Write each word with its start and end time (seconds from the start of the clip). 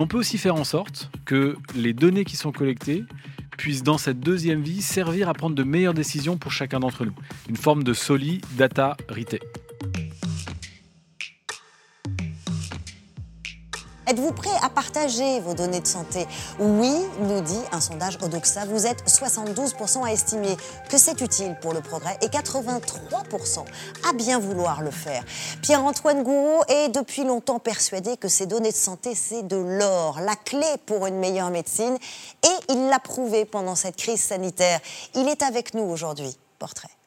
On 0.00 0.06
peut 0.06 0.18
aussi 0.18 0.38
faire 0.38 0.54
en 0.54 0.62
sorte 0.62 1.10
que 1.24 1.56
les 1.74 1.92
données 1.92 2.24
qui 2.24 2.36
sont 2.36 2.52
collectées 2.52 3.04
puissent, 3.56 3.82
dans 3.82 3.98
cette 3.98 4.20
deuxième 4.20 4.62
vie, 4.62 4.80
servir 4.80 5.28
à 5.28 5.34
prendre 5.34 5.56
de 5.56 5.64
meilleures 5.64 5.92
décisions 5.92 6.36
pour 6.36 6.52
chacun 6.52 6.78
d'entre 6.78 7.04
nous. 7.04 7.14
Une 7.48 7.56
forme 7.56 7.82
de 7.82 7.92
soli 7.92 8.40
data 8.56 8.96
rite. 9.08 9.40
Êtes-vous 14.08 14.32
prêt 14.32 14.48
à 14.62 14.70
partager 14.70 15.38
vos 15.40 15.52
données 15.52 15.80
de 15.80 15.86
santé? 15.86 16.26
Oui, 16.58 16.94
nous 17.20 17.42
dit 17.42 17.60
un 17.72 17.80
sondage 17.80 18.16
Odoxa. 18.22 18.64
Vous 18.64 18.86
êtes 18.86 19.04
72% 19.06 20.02
à 20.02 20.10
estimer 20.10 20.56
que 20.88 20.96
c'est 20.96 21.20
utile 21.20 21.54
pour 21.60 21.74
le 21.74 21.82
progrès 21.82 22.16
et 22.22 22.28
83% 22.28 23.64
à 24.08 24.12
bien 24.14 24.38
vouloir 24.38 24.80
le 24.80 24.90
faire. 24.90 25.22
Pierre-Antoine 25.60 26.22
Gouraud 26.22 26.62
est 26.68 26.88
depuis 26.88 27.24
longtemps 27.24 27.58
persuadé 27.58 28.16
que 28.16 28.28
ces 28.28 28.46
données 28.46 28.72
de 28.72 28.76
santé, 28.76 29.14
c'est 29.14 29.46
de 29.46 29.56
l'or, 29.56 30.20
la 30.20 30.36
clé 30.36 30.66
pour 30.86 31.06
une 31.06 31.18
meilleure 31.18 31.50
médecine. 31.50 31.98
Et 32.44 32.72
il 32.72 32.88
l'a 32.88 33.00
prouvé 33.00 33.44
pendant 33.44 33.74
cette 33.74 33.96
crise 33.96 34.22
sanitaire. 34.22 34.80
Il 35.16 35.28
est 35.28 35.42
avec 35.42 35.74
nous 35.74 35.84
aujourd'hui. 35.84 36.34
Portrait. 36.58 36.97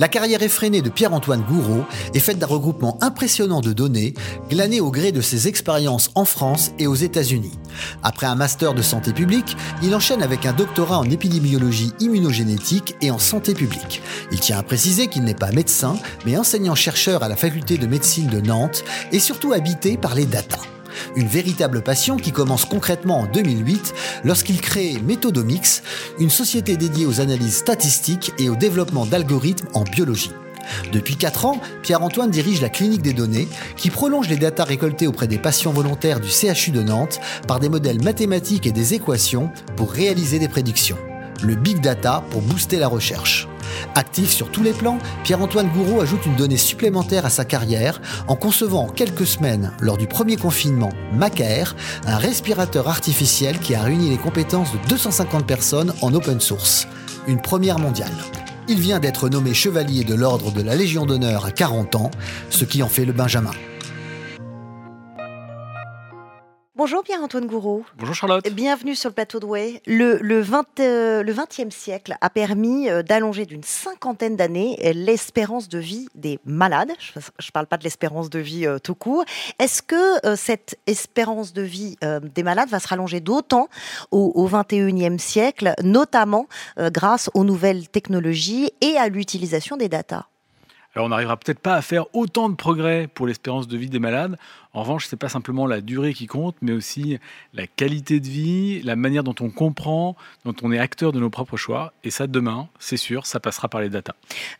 La 0.00 0.08
carrière 0.08 0.42
effrénée 0.42 0.82
de 0.82 0.90
Pierre-Antoine 0.90 1.42
Gouraud 1.42 1.84
est 2.14 2.20
faite 2.20 2.38
d'un 2.38 2.46
regroupement 2.46 2.98
impressionnant 3.00 3.60
de 3.60 3.72
données 3.72 4.14
glanées 4.48 4.80
au 4.80 4.90
gré 4.90 5.10
de 5.10 5.20
ses 5.20 5.48
expériences 5.48 6.10
en 6.14 6.24
France 6.24 6.72
et 6.78 6.86
aux 6.86 6.94
États-Unis. 6.94 7.58
Après 8.02 8.26
un 8.26 8.34
master 8.36 8.74
de 8.74 8.82
santé 8.82 9.12
publique, 9.12 9.56
il 9.82 9.94
enchaîne 9.94 10.22
avec 10.22 10.46
un 10.46 10.52
doctorat 10.52 10.98
en 10.98 11.10
épidémiologie 11.10 11.92
immunogénétique 12.00 12.96
et 13.02 13.10
en 13.10 13.18
santé 13.18 13.54
publique. 13.54 14.02
Il 14.30 14.40
tient 14.40 14.58
à 14.58 14.62
préciser 14.62 15.08
qu'il 15.08 15.24
n'est 15.24 15.34
pas 15.34 15.52
médecin, 15.52 15.96
mais 16.24 16.36
enseignant-chercheur 16.36 17.22
à 17.22 17.28
la 17.28 17.36
faculté 17.36 17.76
de 17.76 17.86
médecine 17.86 18.28
de 18.28 18.40
Nantes 18.40 18.84
et 19.10 19.18
surtout 19.18 19.52
habité 19.52 19.96
par 19.96 20.14
les 20.14 20.26
data. 20.26 20.58
Une 21.16 21.28
véritable 21.28 21.82
passion 21.82 22.16
qui 22.16 22.32
commence 22.32 22.64
concrètement 22.64 23.20
en 23.20 23.26
2008 23.26 23.94
lorsqu'il 24.24 24.60
crée 24.60 24.96
Methodomix, 25.04 25.82
une 26.18 26.30
société 26.30 26.76
dédiée 26.76 27.06
aux 27.06 27.20
analyses 27.20 27.56
statistiques 27.56 28.32
et 28.38 28.48
au 28.48 28.56
développement 28.56 29.06
d'algorithmes 29.06 29.68
en 29.74 29.82
biologie. 29.82 30.32
Depuis 30.92 31.16
4 31.16 31.46
ans, 31.46 31.60
Pierre-Antoine 31.82 32.30
dirige 32.30 32.60
la 32.60 32.68
clinique 32.68 33.02
des 33.02 33.12
données 33.12 33.48
qui 33.76 33.90
prolonge 33.90 34.28
les 34.28 34.36
datas 34.36 34.64
récoltées 34.64 35.06
auprès 35.06 35.26
des 35.26 35.38
patients 35.38 35.72
volontaires 35.72 36.20
du 36.20 36.28
CHU 36.28 36.70
de 36.70 36.82
Nantes 36.82 37.20
par 37.46 37.58
des 37.58 37.68
modèles 37.68 38.02
mathématiques 38.02 38.66
et 38.66 38.72
des 38.72 38.94
équations 38.94 39.50
pour 39.76 39.92
réaliser 39.92 40.38
des 40.38 40.48
prédictions. 40.48 40.98
Le 41.42 41.54
big 41.54 41.80
data 41.80 42.22
pour 42.30 42.42
booster 42.42 42.78
la 42.78 42.88
recherche. 42.88 43.47
Actif 43.94 44.30
sur 44.30 44.50
tous 44.50 44.62
les 44.62 44.72
plans, 44.72 44.98
Pierre-Antoine 45.24 45.68
Gouraud 45.68 46.00
ajoute 46.00 46.26
une 46.26 46.36
donnée 46.36 46.56
supplémentaire 46.56 47.26
à 47.26 47.30
sa 47.30 47.44
carrière 47.44 48.00
en 48.26 48.36
concevant 48.36 48.84
en 48.84 48.88
quelques 48.88 49.26
semaines, 49.26 49.72
lors 49.80 49.96
du 49.96 50.06
premier 50.06 50.36
confinement, 50.36 50.90
Macaire, 51.12 51.74
un 52.06 52.16
respirateur 52.16 52.88
artificiel 52.88 53.58
qui 53.58 53.74
a 53.74 53.82
réuni 53.82 54.10
les 54.10 54.18
compétences 54.18 54.72
de 54.72 54.88
250 54.88 55.46
personnes 55.46 55.92
en 56.02 56.12
open 56.14 56.40
source. 56.40 56.86
Une 57.26 57.40
première 57.40 57.78
mondiale. 57.78 58.12
Il 58.68 58.80
vient 58.80 59.00
d'être 59.00 59.28
nommé 59.28 59.54
chevalier 59.54 60.04
de 60.04 60.14
l'ordre 60.14 60.52
de 60.52 60.60
la 60.60 60.74
Légion 60.74 61.06
d'honneur 61.06 61.46
à 61.46 61.50
40 61.50 61.96
ans, 61.96 62.10
ce 62.50 62.64
qui 62.64 62.82
en 62.82 62.88
fait 62.88 63.06
le 63.06 63.12
Benjamin. 63.12 63.52
Bonjour 66.78 67.02
Pierre-Antoine 67.02 67.46
Gouraud. 67.46 67.84
Bonjour 67.96 68.14
Charlotte. 68.14 68.48
Bienvenue 68.52 68.94
sur 68.94 69.08
le 69.10 69.14
plateau 69.14 69.40
de 69.40 69.46
Way. 69.46 69.82
Le, 69.88 70.18
le, 70.22 70.40
20, 70.40 70.78
euh, 70.78 71.24
le 71.24 71.32
20e 71.32 71.72
siècle 71.72 72.16
a 72.20 72.30
permis 72.30 72.88
euh, 72.88 73.02
d'allonger 73.02 73.46
d'une 73.46 73.64
cinquantaine 73.64 74.36
d'années 74.36 74.78
l'espérance 74.94 75.68
de 75.68 75.80
vie 75.80 76.06
des 76.14 76.38
malades. 76.44 76.92
Je 77.00 77.18
ne 77.18 77.50
parle 77.52 77.66
pas 77.66 77.78
de 77.78 77.82
l'espérance 77.82 78.30
de 78.30 78.38
vie 78.38 78.64
euh, 78.64 78.78
tout 78.78 78.94
court. 78.94 79.24
Est-ce 79.58 79.82
que 79.82 80.24
euh, 80.24 80.36
cette 80.36 80.78
espérance 80.86 81.52
de 81.52 81.62
vie 81.62 81.96
des 82.22 82.44
malades 82.44 82.68
va 82.68 82.78
se 82.78 82.86
rallonger 82.86 83.18
d'autant 83.18 83.68
au, 84.12 84.30
au 84.36 84.48
21e 84.48 85.18
siècle, 85.18 85.74
notamment 85.82 86.46
grâce 86.78 87.28
aux 87.34 87.42
nouvelles 87.42 87.88
technologies 87.88 88.70
et 88.80 88.96
à 88.96 89.08
l'utilisation 89.08 89.76
des 89.76 89.88
datas? 89.88 90.26
Alors 90.94 91.06
on 91.06 91.10
n'arrivera 91.10 91.36
peut-être 91.36 91.60
pas 91.60 91.74
à 91.74 91.82
faire 91.82 92.06
autant 92.14 92.48
de 92.48 92.54
progrès 92.54 93.08
pour 93.12 93.26
l'espérance 93.26 93.68
de 93.68 93.76
vie 93.76 93.90
des 93.90 93.98
malades. 93.98 94.36
En 94.72 94.82
revanche, 94.82 95.06
ce 95.06 95.14
n'est 95.14 95.18
pas 95.18 95.28
simplement 95.28 95.66
la 95.66 95.80
durée 95.80 96.14
qui 96.14 96.26
compte, 96.26 96.56
mais 96.60 96.72
aussi 96.72 97.18
la 97.52 97.66
qualité 97.66 98.20
de 98.20 98.26
vie, 98.26 98.82
la 98.82 98.96
manière 98.96 99.22
dont 99.22 99.34
on 99.40 99.50
comprend, 99.50 100.16
dont 100.44 100.54
on 100.62 100.72
est 100.72 100.78
acteur 100.78 101.12
de 101.12 101.20
nos 101.20 101.30
propres 101.30 101.56
choix. 101.56 101.92
Et 102.04 102.10
ça, 102.10 102.26
demain, 102.26 102.68
c'est 102.78 102.96
sûr, 102.96 103.26
ça 103.26 103.38
passera 103.38 103.68
par 103.68 103.80
les 103.80 103.90
datas. 103.90 104.14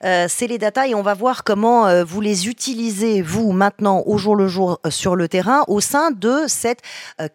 Euh, 0.05 0.27
c'est 0.29 0.47
les 0.47 0.59
datas 0.59 0.87
et 0.87 0.95
on 0.95 1.03
va 1.03 1.15
voir 1.15 1.45
comment 1.45 1.87
euh, 1.87 2.05
vous 2.05 2.21
les 2.21 2.49
utilisez, 2.49 3.23
vous, 3.23 3.53
maintenant, 3.53 4.03
au 4.07 4.19
jour 4.19 4.37
le 4.37 4.49
jour, 4.49 4.81
euh, 4.85 4.91
sur 4.91 5.17
le 5.17 5.29
terrain, 5.29 5.65
au 5.67 5.81
sein 5.81 6.11
de 6.11 6.45
cette 6.47 6.83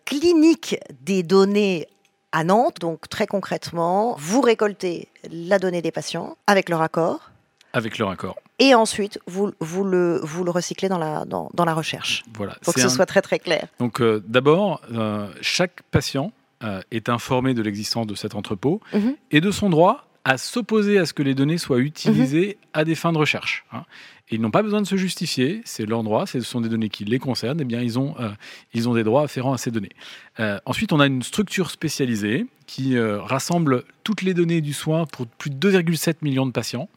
clinique 0.05 0.77
des 1.01 1.23
données 1.23 1.87
à 2.31 2.43
Nantes. 2.43 2.79
Donc, 2.79 3.09
très 3.09 3.27
concrètement, 3.27 4.15
vous 4.17 4.41
récoltez 4.41 5.09
la 5.31 5.59
donnée 5.59 5.81
des 5.81 5.91
patients 5.91 6.37
avec 6.47 6.69
leur 6.69 6.81
accord. 6.81 7.31
Avec 7.73 7.97
leur 7.97 8.09
accord. 8.09 8.35
Et 8.59 8.75
ensuite, 8.75 9.19
vous, 9.27 9.51
vous, 9.59 9.83
le, 9.83 10.19
vous 10.23 10.43
le 10.43 10.51
recyclez 10.51 10.89
dans 10.89 10.99
la, 10.99 11.25
dans, 11.25 11.49
dans 11.53 11.65
la 11.65 11.73
recherche. 11.73 12.23
Voilà. 12.35 12.55
Pour 12.61 12.73
que 12.73 12.81
ce 12.81 12.85
un... 12.85 12.89
soit 12.89 13.05
très 13.05 13.21
très 13.21 13.39
clair. 13.39 13.67
Donc 13.79 13.99
euh, 13.99 14.23
d'abord, 14.27 14.81
euh, 14.93 15.27
chaque 15.41 15.81
patient 15.91 16.31
euh, 16.63 16.81
est 16.91 17.09
informé 17.09 17.53
de 17.53 17.61
l'existence 17.61 18.07
de 18.07 18.15
cet 18.15 18.35
entrepôt 18.35 18.79
mm 18.93 18.97
-hmm. 18.99 19.15
et 19.31 19.41
de 19.41 19.51
son 19.51 19.69
droit 19.69 20.07
à 20.25 20.37
s'opposer 20.37 20.99
à 20.99 21.05
ce 21.05 21.13
que 21.13 21.23
les 21.23 21.35
données 21.35 21.57
soient 21.57 21.79
utilisées 21.79 22.49
-hmm. 22.51 22.79
à 22.79 22.85
des 22.85 22.95
fins 22.95 23.11
de 23.11 23.17
recherche. 23.17 23.65
Hein. 23.73 23.83
Ils 24.31 24.41
n'ont 24.41 24.51
pas 24.51 24.63
besoin 24.63 24.81
de 24.81 24.87
se 24.87 24.95
justifier, 24.95 25.61
c'est 25.65 25.85
leur 25.85 26.01
droit, 26.01 26.25
ce 26.25 26.39
sont 26.39 26.61
des 26.61 26.69
données 26.69 26.89
qui 26.89 27.05
les 27.05 27.19
concernent, 27.19 27.59
et 27.59 27.63
eh 27.63 27.65
bien 27.65 27.81
ils 27.81 27.99
ont, 27.99 28.15
euh, 28.19 28.29
ils 28.73 28.87
ont 28.89 28.93
des 28.93 29.03
droits 29.03 29.23
afférents 29.23 29.53
à 29.53 29.57
ces 29.57 29.69
données. 29.69 29.91
Euh, 30.39 30.59
ensuite, 30.65 30.91
on 30.93 30.99
a 30.99 31.05
une 31.05 31.21
structure 31.21 31.69
spécialisée 31.69 32.47
qui 32.65 32.97
euh, 32.97 33.21
rassemble 33.21 33.83
toutes 34.03 34.21
les 34.21 34.33
données 34.33 34.61
du 34.61 34.73
soin 34.73 35.05
pour 35.05 35.27
plus 35.27 35.49
de 35.51 35.57
2,7 35.71 36.15
millions 36.21 36.45
de 36.45 36.51
patients. 36.51 36.89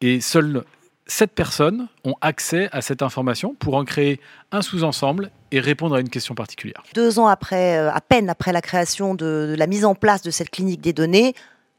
Et 0.00 0.20
seules 0.20 0.64
7 1.06 1.32
personnes 1.32 1.88
ont 2.04 2.14
accès 2.20 2.68
à 2.72 2.82
cette 2.82 3.02
information 3.02 3.54
pour 3.54 3.76
en 3.76 3.84
créer 3.84 4.20
un 4.52 4.60
sous-ensemble 4.60 5.30
et 5.52 5.60
répondre 5.60 5.94
à 5.94 6.00
une 6.00 6.08
question 6.08 6.34
particulière. 6.34 6.82
Deux 6.94 7.18
ans 7.18 7.28
après, 7.28 7.76
à 7.76 8.00
peine 8.00 8.28
après 8.28 8.52
la 8.52 8.60
création 8.60 9.14
de, 9.14 9.54
la 9.56 9.66
mise 9.66 9.84
en 9.84 9.94
place 9.94 10.22
de 10.22 10.30
cette 10.30 10.50
clinique 10.50 10.80
des 10.80 10.92
données, 10.92 11.34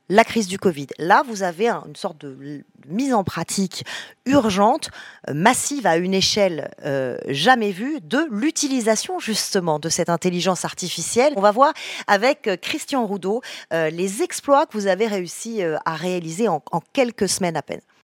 la 0.09 0.23
crise 0.23 0.47
du 0.47 0.57
Covid. 0.57 0.87
Là, 0.99 1.23
vous 1.27 1.43
avez 1.43 1.67
un, 1.67 1.83
une 1.87 1.95
sorte 1.95 2.19
de 2.19 2.63
mise 2.87 3.13
en 3.13 3.23
pratique 3.23 3.83
urgente, 4.25 4.89
euh, 5.27 5.33
massive 5.33 5.85
à 5.85 5.97
une 5.97 6.13
échelle 6.13 6.71
euh, 6.85 7.17
jamais 7.27 7.71
vue 7.71 7.99
de 8.01 8.25
l'utilisation 8.31 9.19
justement 9.19 9.79
de 9.79 9.89
cette 9.89 10.09
intelligence 10.09 10.63
artificielle. 10.63 11.33
On 11.35 11.41
va 11.41 11.51
voir 11.51 11.73
avec 12.07 12.47
euh, 12.47 12.55
Christian 12.55 13.05
Roudot 13.05 13.41
euh, 13.73 13.89
les 13.89 14.23
exploits 14.23 14.65
que 14.65 14.77
vous 14.77 14.87
avez 14.87 15.07
réussi 15.07 15.61
euh, 15.61 15.77
à 15.85 15.95
réaliser 15.95 16.47
en 16.47 16.61
quelques 16.93 17.27
semaines 17.27 17.57
à 17.57 17.61
peine. 17.61 17.81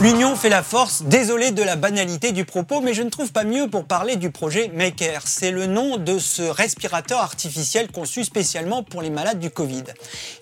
L'union 0.00 0.34
fait 0.34 0.48
la 0.48 0.62
force, 0.62 1.02
désolé 1.02 1.50
de 1.50 1.62
la 1.62 1.76
banalité 1.76 2.32
du 2.32 2.46
propos, 2.46 2.80
mais 2.80 2.94
je 2.94 3.02
ne 3.02 3.10
trouve 3.10 3.32
pas 3.32 3.44
mieux 3.44 3.68
pour 3.68 3.84
parler 3.84 4.16
du 4.16 4.30
projet 4.30 4.70
Maker. 4.74 5.24
C'est 5.26 5.50
le 5.50 5.66
nom 5.66 5.98
de 5.98 6.18
ce 6.18 6.40
respirateur 6.40 7.18
artificiel 7.20 7.92
conçu 7.92 8.24
spécialement 8.24 8.82
pour 8.82 9.02
les 9.02 9.10
malades 9.10 9.38
du 9.38 9.50
Covid. 9.50 9.84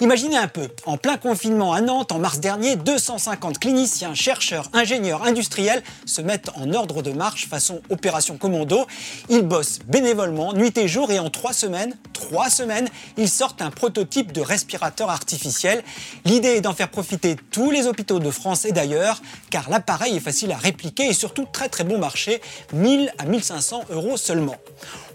Imaginez 0.01 0.37
un 0.37 0.47
peu, 0.47 0.69
en 0.87 0.97
plein 0.97 1.17
confinement 1.17 1.73
à 1.73 1.81
Nantes 1.81 2.13
en 2.13 2.21
mars 2.21 2.39
dernier, 2.39 2.77
250 2.77 3.59
cliniciens, 3.59 4.15
chercheurs, 4.15 4.71
ingénieurs, 4.75 5.25
industriels 5.25 5.83
se 6.07 6.23
mettent 6.23 6.51
en 6.55 6.73
ordre 6.73 7.03
de 7.03 7.11
marche 7.11 7.49
façon 7.49 7.81
opération 7.91 8.39
commando. 8.39 8.87
Ils 9.29 9.43
bossent 9.43 9.81
bénévolement, 9.89 10.53
nuit 10.53 10.79
et 10.79 10.87
jour, 10.87 11.11
et 11.11 11.19
en 11.19 11.31
trois 11.31 11.53
semaines, 11.53 11.97
trois 12.13 12.49
semaines, 12.49 12.89
ils 13.17 13.29
sortent 13.29 13.61
un 13.61 13.73
prototype 13.73 14.31
de 14.31 14.41
respirateur 14.41 15.11
artificiel. 15.11 15.83
L'idée 16.25 16.57
est 16.57 16.61
d'en 16.61 16.75
faire 16.75 16.91
profiter 16.91 17.35
tous 17.51 17.73
les 17.73 17.89
hôpitaux 17.89 18.21
de 18.21 18.31
France 18.31 18.65
et 18.65 18.73
d'ailleurs, 18.73 19.21
car 19.51 19.71
l'appareil 19.71 20.17
est 20.17 20.21
facile 20.21 20.53
à 20.53 20.57
répliquer 20.57 21.07
et 21.07 21.13
surtout 21.13 21.47
très 21.51 21.69
très 21.69 21.85
bon 21.85 21.99
marché, 21.99 22.41
1000 22.73 23.13
à 23.19 23.25
1500 23.25 23.85
euros 23.91 24.17
seulement. 24.17 24.57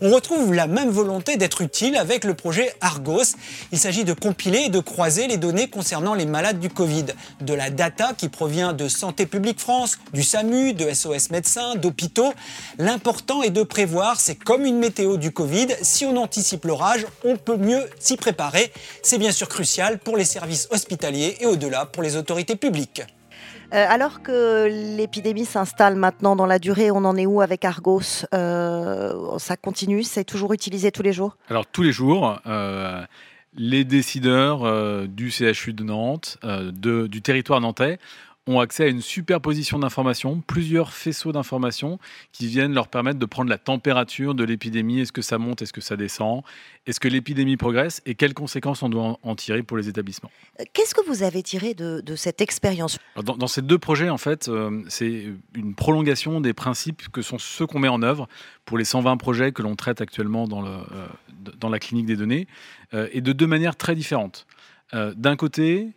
On 0.02 0.12
retrouve 0.12 0.54
la 0.54 0.68
même 0.68 0.90
volonté 0.90 1.38
d'être 1.38 1.62
utile 1.62 1.96
avec 1.96 2.26
le 2.26 2.34
projet 2.34 2.74
Argos. 2.82 3.36
Il 3.72 3.80
s'agit 3.80 4.04
de 4.04 4.14
compiler 4.14 4.64
et 4.66 4.70
de 4.70 4.80
croiser 4.80 5.28
les 5.28 5.38
données 5.38 5.70
concernant 5.70 6.14
les 6.14 6.26
malades 6.26 6.60
du 6.60 6.70
Covid, 6.70 7.06
de 7.42 7.54
la 7.54 7.70
data 7.70 8.14
qui 8.18 8.30
provient 8.30 8.74
de 8.74 8.88
Santé 8.88 9.26
publique 9.26 9.60
France, 9.60 9.98
du 10.14 10.24
SAMU, 10.24 10.74
de 10.74 10.94
SOS 10.94 11.30
médecins, 11.30 11.76
d'hôpitaux. 11.76 12.34
L'important 12.78 13.44
est 13.44 13.50
de 13.50 13.64
prévoir, 13.64 14.20
c'est 14.20 14.36
comme 14.36 14.66
une 14.66 14.78
météo 14.78 15.18
du 15.18 15.32
Covid, 15.32 15.68
si 15.82 16.06
on 16.06 16.18
anticipe 16.18 16.66
l'orage, 16.66 17.06
on 17.24 17.38
peut 17.38 17.58
mieux 17.58 17.88
s'y 18.00 18.18
préparer. 18.18 18.72
C'est 19.04 19.18
bien 19.18 19.32
sûr 19.32 19.48
crucial 19.48 20.00
pour 20.00 20.18
les 20.18 20.26
services 20.26 20.68
hospitaliers 20.72 21.38
et 21.40 21.46
au-delà 21.46 21.86
pour 21.86 22.04
les 22.04 22.16
autorités 22.16 22.56
publiques. 22.56 23.04
Euh, 23.74 23.86
alors 23.90 24.22
que 24.22 24.68
l'épidémie 24.98 25.46
s'installe 25.46 25.96
maintenant 25.96 26.36
dans 26.36 26.46
la 26.46 26.60
durée, 26.60 26.92
on 26.92 27.06
en 27.06 27.16
est 27.16 27.26
où 27.26 27.42
avec 27.42 27.66
Argos 27.66 28.26
euh, 28.34 29.38
Ça 29.40 29.58
continue 29.58 30.04
C'est 30.04 30.24
toujours 30.24 30.54
utilisé 30.54 30.92
tous 30.92 31.02
les 31.02 31.14
jours 31.14 31.38
Alors 31.50 31.66
tous 31.66 31.82
les 31.82 31.92
jours, 31.92 32.40
euh, 32.46 33.04
les 33.56 33.84
décideurs 33.84 35.08
du 35.08 35.32
CHU 35.32 35.74
de 35.74 35.84
Nantes, 35.84 36.38
du 36.44 37.22
territoire 37.22 37.62
nantais, 37.62 37.98
ont 38.48 38.60
accès 38.60 38.84
à 38.84 38.88
une 38.88 39.02
superposition 39.02 39.80
d'informations, 39.80 40.42
plusieurs 40.46 40.92
faisceaux 40.92 41.32
d'informations 41.32 41.98
qui 42.34 42.48
viennent 42.48 42.74
leur 42.74 42.90
permettre 42.90 43.18
de 43.20 43.26
prendre 43.26 43.50
la 43.50 43.58
température 43.58 44.36
de 44.36 44.44
l'épidémie. 44.44 45.00
Est-ce 45.00 45.14
que 45.14 45.22
ça 45.22 45.38
monte 45.38 45.62
Est-ce 45.62 45.72
que 45.72 45.82
ça 45.82 45.96
descend? 45.96 46.44
Est-ce 46.86 47.00
que 47.00 47.08
l'épidémie 47.08 47.56
progresse 47.56 48.02
Et 48.06 48.16
quelles 48.16 48.34
conséquences 48.34 48.84
on 48.84 48.90
doit 48.90 49.18
en 49.24 49.36
tirer 49.36 49.64
pour 49.64 49.78
les 49.78 49.88
établissements? 49.88 50.30
Euh, 50.60 50.64
Qu'est-ce 50.74 50.94
que 50.94 51.06
vous 51.08 51.24
avez 51.24 51.42
tiré 51.42 51.74
de, 51.74 52.04
cette 52.16 52.42
expérience? 52.42 53.00
Dans, 53.24 53.48
ces 53.48 53.62
deux 53.62 53.78
projets, 53.78 54.10
en 54.10 54.18
fait, 54.18 54.50
euh, 54.50 54.84
c'est 54.90 55.28
une 55.56 55.74
prolongation 55.76 56.42
des 56.42 56.54
principes 56.54 57.10
que 57.10 57.22
sont 57.22 57.38
ceux 57.38 57.66
qu'on 57.66 57.80
met 57.80 57.88
en 57.88 58.04
œuvre 58.04 58.28
pour 58.66 58.78
les 58.78 58.86
120 58.86 59.16
projets 59.18 59.52
que 59.54 59.62
l'on 59.62 59.76
traite 59.76 60.02
actuellement 60.02 60.48
dans, 60.48 60.62
le, 60.62 60.70
euh, 60.70 61.08
dans 61.58 61.70
la 61.70 61.80
clinique 61.80 62.06
des 62.06 62.16
données, 62.16 62.48
et 63.12 63.22
de 63.22 63.34
deux 63.34 63.48
manières 63.48 63.76
très 63.76 63.96
différentes. 63.96 64.46
D'un 64.94 65.36
côté, 65.36 65.90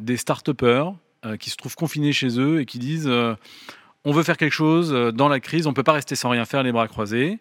des 0.00 0.16
start-upers 0.16 0.94
euh, 1.26 1.36
qui 1.36 1.50
se 1.50 1.56
trouvent 1.56 1.76
confinés 1.76 2.12
chez 2.12 2.40
eux 2.40 2.60
et 2.60 2.64
qui 2.64 2.78
disent 2.78 3.06
euh, 3.06 3.34
on 4.06 4.12
veut 4.12 4.22
faire 4.22 4.38
quelque 4.38 4.54
chose 4.54 4.90
euh, 4.90 5.12
dans 5.12 5.28
la 5.28 5.38
crise, 5.38 5.66
on 5.66 5.70
ne 5.70 5.74
peut 5.74 5.82
pas 5.82 5.92
rester 5.92 6.14
sans 6.16 6.30
rien 6.30 6.46
faire 6.46 6.62
les 6.62 6.72
bras 6.72 6.88
croisés. 6.88 7.38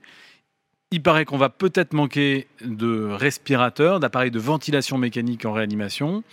Il 0.91 1.01
paraît 1.01 1.23
qu'on 1.23 1.37
va 1.37 1.47
peut-être 1.47 1.93
manquer 1.93 2.47
de 2.59 3.05
respirateurs, 3.05 4.01
d'appareils 4.01 4.31
de 4.31 4.39
ventilation 4.39 4.97
mécanique 4.97 5.45
en 5.45 5.53
réanimation. 5.53 6.23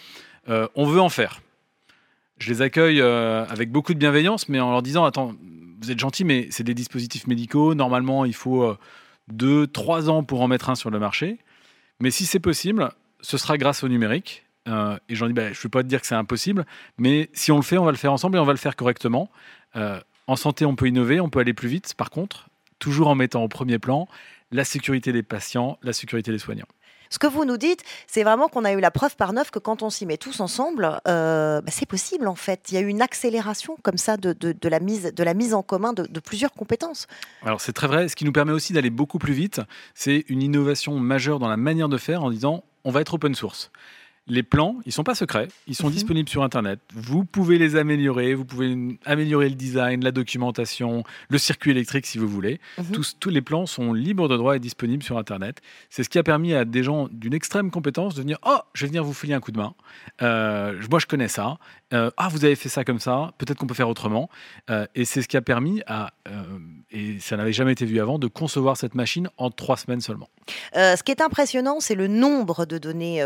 on 0.48 0.87
veut 0.87 1.00
en 1.00 1.10
faire. 1.10 1.43
Je 2.38 2.50
les 2.50 2.62
accueille 2.62 3.02
avec 3.02 3.70
beaucoup 3.70 3.93
de 3.93 3.98
bienveillance, 3.98 4.48
mais 4.48 4.58
en 4.58 4.70
leur 4.70 4.81
disant 4.81 5.04
Attends, 5.04 5.34
vous 5.82 5.90
êtes 5.90 5.98
gentils, 5.98 6.25
mais 6.25 6.48
c'est 6.50 6.64
des 6.64 6.72
dispositifs 6.72 7.26
médicaux. 7.26 7.75
Normalement, 7.75 8.25
il 8.25 8.34
faut 8.34 8.75
deux, 9.28 9.66
trois 9.66 10.08
ans 10.08 10.25
pour 10.25 10.40
en 10.40 10.48
mettre 10.48 10.70
un 10.70 10.75
sur 10.75 10.88
le 10.88 10.98
marché. 10.98 11.37
Mais 12.00 12.10
si 12.10 12.25
c'est 12.25 12.40
possible, 12.40 12.88
ce 13.20 13.37
sera 13.37 13.58
grâce 13.58 13.84
au 13.84 13.88
numérique. 13.88 14.45
Euh, 14.67 14.99
et 15.09 15.15
j'en 15.15 15.27
dis, 15.27 15.33
bah, 15.33 15.53
je 15.53 15.59
ne 15.59 15.63
veux 15.63 15.69
pas 15.69 15.83
te 15.83 15.89
dire 15.89 16.01
que 16.01 16.07
c'est 16.07 16.15
impossible, 16.15 16.67
mais 16.99 17.31
si 17.33 17.53
on 17.53 17.57
le 17.57 17.63
fait, 17.63 17.79
on 17.79 17.85
va 17.85 17.93
le 17.93 17.97
faire 17.97 18.13
ensemble 18.13 18.37
et 18.37 18.41
on 18.41 18.45
va 18.45 18.53
le 18.53 18.59
faire 18.59 18.77
correctement. 18.77 19.31
Euh, 19.77 20.01
en 20.27 20.37
santé, 20.37 20.65
on 20.65 20.75
peut 20.75 20.89
innover, 20.89 21.21
on 21.21 21.29
peut 21.29 21.39
aller 21.39 21.55
plus 21.55 21.69
vite, 21.69 21.95
par 21.95 22.11
contre, 22.11 22.49
toujours 22.79 23.09
en 23.09 23.15
mettant 23.15 23.43
au 23.45 23.49
premier 23.49 23.79
plan 23.79 24.09
la 24.53 24.65
sécurité 24.65 25.13
des 25.13 25.23
patients, 25.23 25.79
la 25.83 25.93
sécurité 25.93 26.31
des 26.31 26.39
soignants. 26.39 26.67
Ce 27.11 27.19
que 27.19 27.27
vous 27.27 27.45
nous 27.45 27.57
dites, 27.57 27.85
c'est 28.07 28.25
vraiment 28.25 28.49
qu'on 28.49 28.65
a 28.65 28.73
eu 28.73 28.81
la 28.81 28.91
preuve 28.91 29.17
par 29.17 29.33
neuf 29.33 29.51
que 29.51 29.59
quand 29.59 29.83
on 29.83 29.91
s'y 29.91 30.07
met 30.07 30.17
tous 30.17 30.41
ensemble, 30.41 30.99
euh, 31.07 31.61
bah, 31.61 31.71
c'est 31.71 31.87
possible 31.87 32.27
en 32.27 32.35
fait. 32.35 32.67
Il 32.71 32.75
y 32.75 32.79
a 32.79 32.81
eu 32.81 32.89
une 32.89 33.03
accélération 33.03 33.77
comme 33.83 33.97
ça 33.97 34.17
de, 34.17 34.33
de, 34.33 34.69
la, 34.69 34.81
mise, 34.81 35.13
de 35.15 35.23
la 35.23 35.35
mise 35.35 35.55
en 35.55 35.63
commun 35.63 35.93
de, 35.93 36.05
de 36.05 36.21
plusieurs 36.21 36.53
compétences. 36.53 37.07
Alors 37.43 37.61
c'est 37.61 37.73
très 37.73 37.87
vrai. 37.87 38.09
Ce 38.09 38.17
qui 38.17 38.25
nous 38.25 38.33
permet 38.33 38.53
aussi 38.53 38.73
d'aller 38.73 38.91
beaucoup 38.91 39.19
plus 39.19 39.35
vite, 39.35 39.61
c'est 39.95 40.25
une 40.29 40.43
innovation 40.43 40.99
majeure 40.99 41.39
dans 41.39 41.49
la 41.49 41.57
manière 41.57 41.89
de 41.89 41.99
faire 41.99 42.25
en 42.25 42.31
disant 42.31 42.65
on 42.85 42.91
va 42.91 43.01
être 43.01 43.15
open 43.15 43.35
source. 43.35 43.71
Les 44.28 44.43
plans, 44.43 44.76
ils 44.84 44.93
sont 44.93 45.05
pas 45.05 45.14
secrets, 45.14 45.49
ils 45.69 45.75
sont 45.76 45.87
mhm. 45.87 45.93
disponibles 45.93 46.28
sur 46.28 46.43
Internet. 46.43 46.81
Vous 46.93 47.25
pouvez 47.25 47.58
les 47.58 47.76
améliorer, 47.76 48.34
vous 48.34 48.44
pouvez 48.44 48.99
améliorer 49.05 49.49
le 49.49 49.55
design, 49.55 50.02
la 50.02 50.11
documentation, 50.11 51.05
le 51.28 51.38
circuit 51.38 51.70
électrique 51.70 52.06
si 52.06 52.19
vous 52.19 52.28
voulez. 52.28 52.61
Mhm. 52.78 52.90
tous, 52.93 53.17
tous, 53.20 53.31
les 53.31 53.43
plans 53.43 53.67
sont 53.67 53.93
libres 53.93 54.28
de 54.28 54.37
droit 54.37 54.56
et 54.56 54.58
disponibles 54.58 55.02
sur 55.02 55.17
Internet. 55.17 55.61
C'est 55.90 56.02
ce 56.02 56.08
qui 56.08 56.19
a 56.19 56.23
permis 56.23 56.55
à 56.55 56.64
des 56.64 56.82
gens 56.82 57.08
d'une 57.11 57.34
extrême 57.34 57.70
compétence 57.70 58.14
de 58.14 58.23
venir 58.23 58.38
Oh, 58.44 58.58
je 58.75 58.82
vais 58.82 58.88
venir 58.88 59.05
vous 59.05 59.14
filer 59.14 59.34
un 59.34 59.40
coup 59.40 59.52
de 59.52 59.58
main. 59.58 59.75
Euh, 60.23 60.81
moi, 60.90 60.99
je 60.99 61.06
connais 61.06 61.29
ça. 61.29 61.58
Euh, 61.93 62.11
ah, 62.17 62.29
vous 62.29 62.44
avez 62.44 62.56
fait 62.56 62.69
ça 62.69 62.84
comme 62.84 62.99
ça, 62.99 63.32
peut-être 63.38 63.58
qu'on 63.58 63.67
peut 63.67 63.75
faire 63.75 63.88
autrement. 63.88 64.29
Euh, 64.70 64.87
et 64.94 65.05
c'est 65.05 65.22
ce 65.22 65.29
qui 65.29 65.37
a 65.37 65.43
permis 65.43 65.82
à, 65.87 66.11
et 66.96 67.19
ça 67.20 67.37
n'avait 67.37 67.52
jamais 67.52 67.72
été 67.72 67.84
vu 67.84 68.00
avant, 68.00 68.19
de 68.19 68.26
concevoir 68.26 68.76
cette 68.76 68.94
machine 68.94 69.28
en 69.37 69.50
trois 69.50 69.76
semaines 69.76 70.00
seulement. 70.00 70.28
ce 70.75 71.02
qui 71.02 71.12
est 71.12 71.20
impressionnant, 71.20 71.81
c'est 71.81 71.94
le 71.94 72.06
nombre 72.06 72.66
de 72.66 72.78
données 72.78 73.25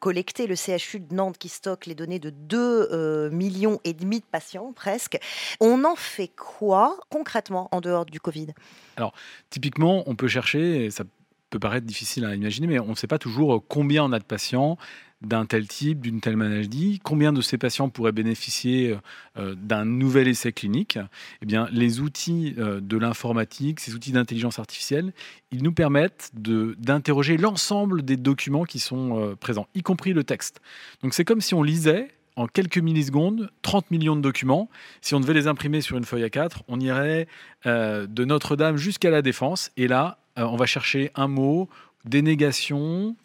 collectées 0.00 0.46
le 0.46 0.56
CHU 0.56 1.00
de 1.00 1.14
Nantes 1.14 1.38
qui 1.38 1.48
stocke 1.48 1.86
les 1.86 1.94
données 1.94 2.18
de 2.18 2.30
2 2.30 2.88
euh, 2.92 3.30
millions 3.30 3.80
et 3.84 3.92
demi 3.92 4.20
de 4.20 4.24
patients 4.24 4.72
presque. 4.72 5.18
On 5.60 5.84
en 5.84 5.96
fait 5.96 6.28
quoi 6.28 6.98
concrètement 7.10 7.68
en 7.72 7.80
dehors 7.80 8.06
du 8.06 8.20
Covid? 8.20 8.48
Alors 8.96 9.12
typiquement, 9.50 10.02
on 10.06 10.14
peut 10.14 10.28
chercher, 10.28 10.84
et 10.84 10.90
ça 10.90 11.04
peut 11.52 11.58
paraître 11.58 11.86
difficile 11.86 12.24
à 12.24 12.34
imaginer, 12.34 12.66
mais 12.66 12.78
on 12.80 12.88
ne 12.88 12.94
sait 12.94 13.06
pas 13.06 13.18
toujours 13.18 13.62
combien 13.68 14.04
on 14.04 14.12
a 14.12 14.18
de 14.18 14.24
patients 14.24 14.78
d'un 15.20 15.46
tel 15.46 15.68
type, 15.68 16.00
d'une 16.00 16.20
telle 16.20 16.36
maladie, 16.36 16.98
combien 17.04 17.32
de 17.32 17.40
ces 17.40 17.58
patients 17.58 17.88
pourraient 17.88 18.10
bénéficier 18.10 18.96
euh, 19.38 19.54
d'un 19.54 19.84
nouvel 19.84 20.26
essai 20.26 20.52
clinique 20.52 20.98
Eh 21.42 21.46
bien, 21.46 21.68
les 21.70 22.00
outils 22.00 22.54
euh, 22.58 22.80
de 22.80 22.96
l'informatique, 22.96 23.80
ces 23.80 23.94
outils 23.94 24.12
d'intelligence 24.12 24.58
artificielle, 24.58 25.12
ils 25.52 25.62
nous 25.62 25.72
permettent 25.72 26.32
d'interroger 26.34 27.36
l'ensemble 27.36 28.02
des 28.02 28.16
documents 28.16 28.64
qui 28.64 28.80
sont 28.80 29.20
euh, 29.20 29.36
présents, 29.36 29.68
y 29.74 29.82
compris 29.82 30.12
le 30.12 30.24
texte. 30.24 30.60
Donc, 31.02 31.14
c'est 31.14 31.24
comme 31.24 31.40
si 31.40 31.54
on 31.54 31.62
lisait 31.62 32.08
en 32.34 32.46
quelques 32.46 32.78
millisecondes 32.78 33.50
30 33.60 33.90
millions 33.90 34.16
de 34.16 34.22
documents. 34.22 34.70
Si 35.02 35.14
on 35.14 35.20
devait 35.20 35.34
les 35.34 35.46
imprimer 35.46 35.82
sur 35.82 35.98
une 35.98 36.04
feuille 36.04 36.24
A4, 36.24 36.62
on 36.66 36.80
irait 36.80 37.28
de 37.66 38.24
Notre-Dame 38.24 38.78
jusqu'à 38.78 39.10
la 39.10 39.20
Défense. 39.20 39.70
Et 39.76 39.86
là, 39.86 40.21
on 40.36 40.56
va 40.56 40.66
chercher 40.66 41.10
un 41.14 41.28
mot, 41.28 41.68
des 42.04 42.22
négations, 42.22 43.16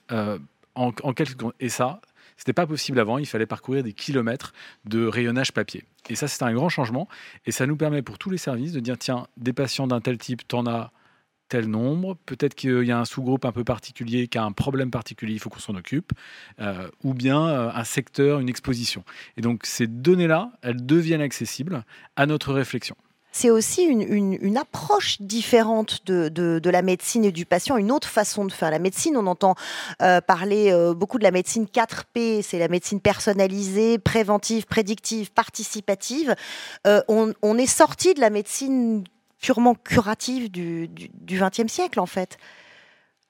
en, 0.77 0.91
quelques 0.91 1.31
secondes. 1.31 1.53
Et 1.59 1.69
ça, 1.69 2.01
c'était 2.37 2.53
pas 2.53 2.67
possible 2.67 2.99
avant. 2.99 3.17
Il 3.17 3.25
fallait 3.25 3.45
parcourir 3.45 3.83
des 3.83 3.93
kilomètres 3.93 4.53
de 4.85 5.05
rayonnage 5.05 5.51
papier. 5.51 5.83
Et 6.09 6.15
ça, 6.15 6.27
c'est 6.27 6.43
un 6.43 6.53
grand 6.53 6.69
changement. 6.69 7.07
Et 7.45 7.51
ça 7.51 7.65
nous 7.65 7.75
permet 7.75 8.01
pour 8.01 8.17
tous 8.17 8.29
les 8.29 8.37
services 8.37 8.71
de 8.71 8.79
dire 8.79 8.97
tiens, 8.97 9.27
des 9.37 9.53
patients 9.53 9.87
d'un 9.87 9.99
tel 9.99 10.17
type, 10.17 10.47
t'en 10.47 10.65
as 10.67 10.91
tel 11.49 11.67
nombre. 11.67 12.17
Peut-être 12.25 12.55
qu'il 12.55 12.83
y 12.83 12.91
a 12.91 12.99
un 12.99 13.05
sous-groupe 13.05 13.45
un 13.45 13.51
peu 13.51 13.63
particulier 13.63 14.27
qui 14.27 14.37
a 14.37 14.43
un 14.43 14.51
problème 14.51 14.91
particulier, 14.91 15.33
il 15.33 15.39
faut 15.39 15.49
qu'on 15.49 15.59
s'en 15.59 15.75
occupe. 15.75 16.11
Euh, 16.59 16.89
ou 17.03 17.13
bien 17.13 17.47
euh, 17.47 17.71
un 17.73 17.83
secteur, 17.83 18.39
une 18.39 18.49
exposition. 18.49 19.03
Et 19.35 19.41
donc, 19.41 19.65
ces 19.65 19.87
données-là, 19.87 20.51
elles 20.61 20.85
deviennent 20.85 21.21
accessibles 21.21 21.83
à 22.15 22.25
notre 22.25 22.53
réflexion 22.53 22.95
c'est 23.37 23.51
aussi 23.51 23.83
une, 23.83 24.57
approche 24.57 25.21
différente 25.21 26.01
de, 26.07 26.69
la 26.69 26.81
médecine 26.81 27.23
et 27.23 27.31
du 27.31 27.45
patient, 27.45 27.77
une 27.77 27.91
autre 27.91 28.07
façon 28.07 28.45
de 28.45 28.51
faire 28.51 28.71
la 28.71 28.79
médecine. 28.79 29.15
On 29.15 29.27
entend 29.27 29.53
euh, 30.01 30.21
parler 30.21 30.71
euh, 30.71 30.95
beaucoup 30.95 31.19
de 31.19 31.23
la 31.23 31.29
médecine 31.29 31.65
4P, 31.65 32.41
c'est 32.41 32.57
la 32.57 32.67
médecine 32.67 32.99
personnalisée, 32.99 33.99
préventive, 33.99 34.65
prédictive, 34.65 35.31
participative. 35.31 36.35
Euh, 36.87 37.01
on, 37.07 37.57
est 37.59 37.67
sorti 37.67 38.15
de 38.15 38.21
la 38.21 38.31
médecine 38.31 39.03
purement 39.39 39.75
curative 39.75 40.49
du 40.49 40.89
XXe 41.27 41.71
siècle, 41.71 41.99
en 41.99 42.07
fait. 42.07 42.39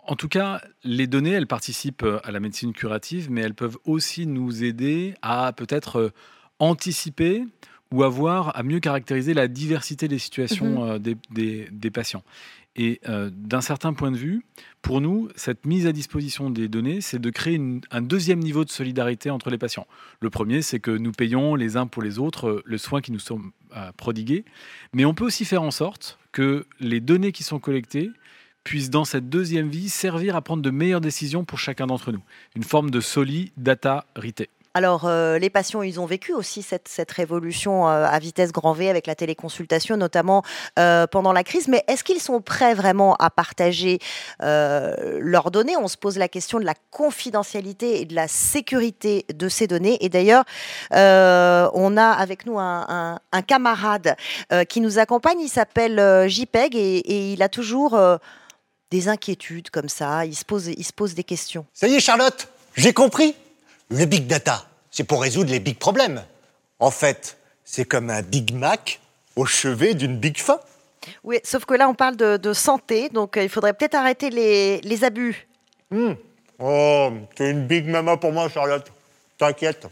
En 0.05 0.15
tout 0.15 0.29
cas, 0.29 0.61
les 0.85 1.07
données, 1.07 1.31
elles 1.31 1.47
participent 1.47 2.05
à 2.23 2.31
la 2.31 2.39
médecine 2.39 2.71
curative, 2.71 3.29
mais 3.29 3.41
elles 3.41 3.55
peuvent 3.55 3.77
aussi 3.83 4.25
nous 4.25 4.63
aider 4.63 5.15
à 5.21 5.51
peut-être 5.51 6.13
anticiper 6.59 7.43
ou 7.91 8.03
avoir 8.03 8.57
à 8.57 8.63
mieux 8.63 8.79
caractériser 8.79 9.33
la 9.33 9.47
diversité 9.47 10.07
des 10.07 10.19
situations 10.19 10.85
mhm. 10.85 11.07
euh, 11.07 11.67
des, 11.71 11.91
patients. 11.91 12.23
Et 12.75 12.99
euh, 13.07 13.31
d'un 13.33 13.61
certain 13.61 13.93
point 13.93 14.11
de 14.11 14.17
vue, 14.17 14.43
pour 14.81 15.01
nous, 15.01 15.29
cette 15.35 15.65
mise 15.65 15.87
à 15.87 15.91
disposition 15.91 16.49
des 16.49 16.67
données, 16.67 17.01
c'est 17.01 17.19
de 17.19 17.29
créer 17.29 17.59
un 17.89 18.01
deuxième 18.01 18.39
niveau 18.39 18.65
de 18.65 18.69
solidarité 18.69 19.31
entre 19.31 19.49
les 19.49 19.57
patients. 19.57 19.87
Le 20.19 20.29
premier, 20.29 20.61
c'est 20.61 20.79
que 20.79 20.91
nous 20.91 21.11
payons 21.11 21.55
les 21.55 21.75
uns 21.75 21.87
pour 21.87 22.03
les 22.03 22.19
autres 22.19 22.47
euh, 22.47 22.63
le 22.65 22.77
soin 22.77 23.01
qui 23.01 23.11
nous 23.11 23.19
sont 23.19 23.41
prodigués, 23.97 24.45
mais 24.93 25.05
on 25.05 25.13
peut 25.13 25.25
aussi 25.25 25.43
faire 25.43 25.61
en 25.61 25.71
sorte 25.71 26.17
que 26.31 26.65
les 26.79 26.99
données 27.01 27.31
qui 27.31 27.43
sont 27.43 27.59
collectées 27.59 28.09
puissent, 28.63 28.89
dans 28.89 29.05
cette 29.05 29.29
deuxième 29.29 29.69
vie, 29.69 29.87
servir 29.87 30.35
à 30.35 30.41
prendre 30.41 30.61
de 30.61 30.69
meilleures 30.69 31.01
décisions 31.01 31.45
pour 31.45 31.57
chacun 31.57 31.87
d'entre 31.87 32.11
nous. 32.11 32.21
Une 32.55 32.63
forme 32.63 32.91
de 32.91 32.99
solidarité. 32.99 34.49
Alors, 34.77 35.05
euh, 35.05 35.39
les 35.39 35.49
patients, 35.49 35.81
ils 35.81 35.99
ont 35.99 36.05
vécu 36.05 36.33
aussi 36.33 36.61
cette, 36.61 37.11
révolution 37.11 37.89
euh, 37.89 38.05
à 38.05 38.19
vitesse 38.19 38.51
grand 38.51 38.73
V 38.73 38.91
avec 38.91 39.07
la 39.07 39.15
téléconsultation, 39.15 39.97
notamment 39.97 40.43
euh, 40.77 41.07
pendant 41.07 41.33
la 41.33 41.43
crise. 41.43 41.67
Mais 41.67 41.83
est-ce 41.87 42.03
qu'ils 42.03 42.21
sont 42.21 42.41
prêts 42.41 42.75
vraiment 42.75 43.15
à 43.15 43.31
partager 43.31 43.97
leurs 44.39 45.49
données? 45.49 45.75
On 45.77 45.87
se 45.87 45.97
pose 45.97 46.19
la 46.19 46.27
question 46.27 46.59
de 46.59 46.63
la 46.63 46.75
confidentialité 46.91 48.01
et 48.01 48.05
de 48.05 48.13
la 48.13 48.27
sécurité 48.27 49.25
de 49.33 49.49
ces 49.49 49.65
données. 49.65 49.97
Et 50.05 50.09
d'ailleurs, 50.09 50.43
on 50.91 51.97
a 51.97 52.11
avec 52.11 52.45
nous 52.45 52.59
un, 52.59 53.19
camarade 53.47 54.15
qui 54.69 54.79
nous 54.79 54.99
accompagne. 54.99 55.39
Il 55.39 55.49
s'appelle 55.49 56.29
JPEG 56.29 56.75
et, 56.75 56.97
et, 56.97 57.33
il 57.33 57.41
a 57.41 57.49
toujours 57.49 57.99
des 58.91 59.09
inquiétudes 59.09 59.71
comme 59.71 59.89
ça. 59.89 60.23
Il 60.27 60.35
se 60.35 60.45
pose, 60.45 60.67
il 60.67 60.85
se 60.85 60.93
pose 60.93 61.15
des 61.15 61.23
questions. 61.23 61.65
Ça 61.73 61.87
y 61.87 61.95
est, 61.95 61.99
Charlotte, 61.99 62.47
j'ai 62.75 62.93
compris. 62.93 63.33
Le 63.89 64.05
big 64.05 64.27
data, 64.27 64.65
c'est 64.91 65.03
pour 65.03 65.21
résoudre 65.21 65.51
les 65.51 65.59
big 65.59 65.77
problèmes. 65.77 66.23
En 66.79 66.91
fait, 66.91 67.37
c'est 67.63 67.85
comme 67.85 68.09
un 68.09 68.21
Big 68.21 68.53
Mac 68.53 68.99
au 69.35 69.45
chevet 69.45 69.93
d'une 69.93 70.17
Big 70.17 70.37
Fin. 70.37 70.59
Oui, 71.23 71.39
sauf 71.43 71.65
que 71.65 71.73
là, 71.73 71.87
on 71.87 71.93
parle 71.93 72.17
de, 72.17 72.53
santé, 72.53 73.09
donc 73.09 73.37
euh, 73.37 73.43
il 73.43 73.49
faudrait 73.49 73.73
peut-être 73.73 73.95
arrêter 73.95 74.29
les, 74.29 75.03
abus. 75.03 75.47
Hmm. 75.89 76.13
Oh, 76.59 77.11
c'est 77.37 77.51
une 77.51 77.65
Big 77.65 77.87
Mama 77.87 78.17
pour 78.17 78.31
moi, 78.31 78.49
Charlotte. 78.49 78.91
T'inquiète. 79.37 79.87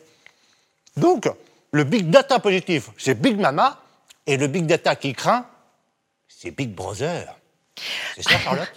Donc, 0.97 1.29
le 1.71 1.83
Big 1.83 2.09
Data 2.09 2.39
positif, 2.39 2.89
c'est 2.97 3.19
Big 3.19 3.39
Mama, 3.39 3.81
et 4.25 4.37
le 4.37 4.47
Big 4.47 4.65
Data 4.65 4.95
qui 4.95 5.13
craint, 5.13 5.45
c'est 6.27 6.51
Big 6.51 6.73
Brother. 6.73 7.35
C'est 8.15 8.23
ça, 8.23 8.39
Charlotte? 8.43 8.71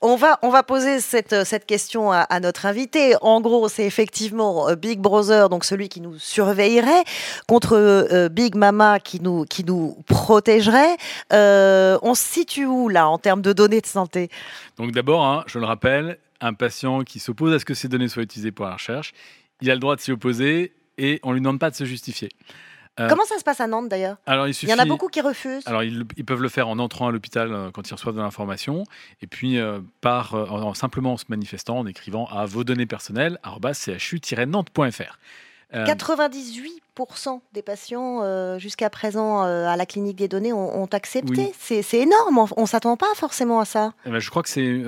On 0.00 0.14
va, 0.14 0.38
on 0.42 0.50
va 0.50 0.62
poser 0.62 1.00
cette, 1.00 1.44
cette 1.44 1.66
question 1.66 2.12
à, 2.12 2.40
notre 2.40 2.66
invité. 2.66 3.14
En 3.20 3.40
gros, 3.40 3.68
c'est 3.68 3.84
effectivement 3.84 4.68
euh, 4.68 4.76
Big 4.76 5.00
Brother, 5.00 5.48
donc 5.48 5.64
celui 5.64 5.88
qui 5.88 6.00
nous 6.00 6.18
surveillerait, 6.20 7.02
contre 7.48 7.76
euh, 7.76 8.28
Big 8.28 8.54
Mama 8.54 9.00
qui 9.00 9.20
nous, 9.20 9.44
qui 9.44 9.64
nous 9.64 9.96
protégerait. 10.06 10.96
Euh, 11.32 11.98
on 12.02 12.14
se 12.14 12.22
situe 12.22 12.66
où 12.66 12.88
là 12.88 13.08
en 13.08 13.18
termes 13.18 13.42
de 13.42 13.52
données 13.52 13.80
de 13.80 13.86
santé? 13.86 14.30
Donc 14.76 14.92
d'abord, 14.92 15.24
hein, 15.24 15.42
je 15.48 15.58
le 15.58 15.64
rappelle, 15.64 16.18
un 16.40 16.54
patient 16.54 17.02
qui 17.02 17.18
s'oppose 17.18 17.52
à 17.52 17.58
ce 17.58 17.64
que 17.64 17.74
ces 17.74 17.88
données 17.88 18.08
soient 18.08 18.22
utilisées 18.22 18.52
pour 18.52 18.66
la 18.66 18.74
recherche, 18.74 19.12
il 19.60 19.68
a 19.68 19.74
le 19.74 19.80
droit 19.80 19.96
de 19.96 20.00
s'y 20.00 20.12
opposer 20.12 20.72
et 20.96 21.18
on 21.24 21.30
ne 21.30 21.34
lui 21.34 21.40
demande 21.40 21.58
pas 21.58 21.70
de 21.70 21.74
se 21.74 21.84
justifier. 21.84 22.28
Euh, 23.00 23.08
Comment 23.08 23.24
ça 23.24 23.38
se 23.38 23.44
passe 23.44 23.60
à 23.60 23.66
Nantes 23.66 23.88
d'ailleurs? 23.88 24.16
alors, 24.26 24.48
il, 24.48 24.54
suffit... 24.54 24.66
il, 24.66 24.70
y 24.70 24.74
en 24.74 24.78
a 24.78 24.84
beaucoup 24.84 25.08
qui 25.08 25.20
refusent. 25.20 25.66
Alors, 25.66 25.82
ils, 25.82 26.04
ils 26.16 26.24
peuvent 26.24 26.42
le 26.42 26.48
faire 26.48 26.68
en 26.68 26.78
entrant 26.78 27.08
à 27.08 27.12
l'hôpital 27.12 27.52
euh, 27.52 27.70
quand 27.70 27.88
ils 27.88 27.94
reçoivent 27.94 28.16
de 28.16 28.20
l'information, 28.20 28.84
et 29.22 29.26
puis 29.26 29.58
euh, 29.58 29.80
par, 30.00 30.34
en, 30.34 30.74
simplement 30.74 31.14
en 31.14 31.16
se 31.16 31.26
manifestant, 31.28 31.78
en 31.78 31.86
écrivant 31.86 32.26
à 32.26 32.46
vos 32.46 32.64
données 32.64 32.86
personnelles, 32.86 33.38
chu-nantes.fr. 33.98 35.18
98% 35.70 37.40
des 37.52 37.60
patients 37.60 38.58
jusqu'à 38.58 38.88
présent 38.88 39.42
à 39.42 39.76
la 39.76 39.84
clinique 39.84 40.16
des 40.16 40.26
données 40.26 40.54
ont, 40.54 40.82
ont 40.82 40.86
accepté. 40.86 41.52
Oui. 41.70 41.82
C'est 41.82 41.98
énorme, 41.98 42.46
on 42.56 42.62
ne 42.62 42.66
s'attend 42.66 42.96
pas 42.96 43.14
forcément 43.14 43.60
à 43.60 43.66
ça. 43.66 43.92
Eh 44.06 44.10
ben, 44.10 44.18
je 44.18 44.30
crois 44.30 44.42
que 44.42 44.48
c'est 44.48 44.82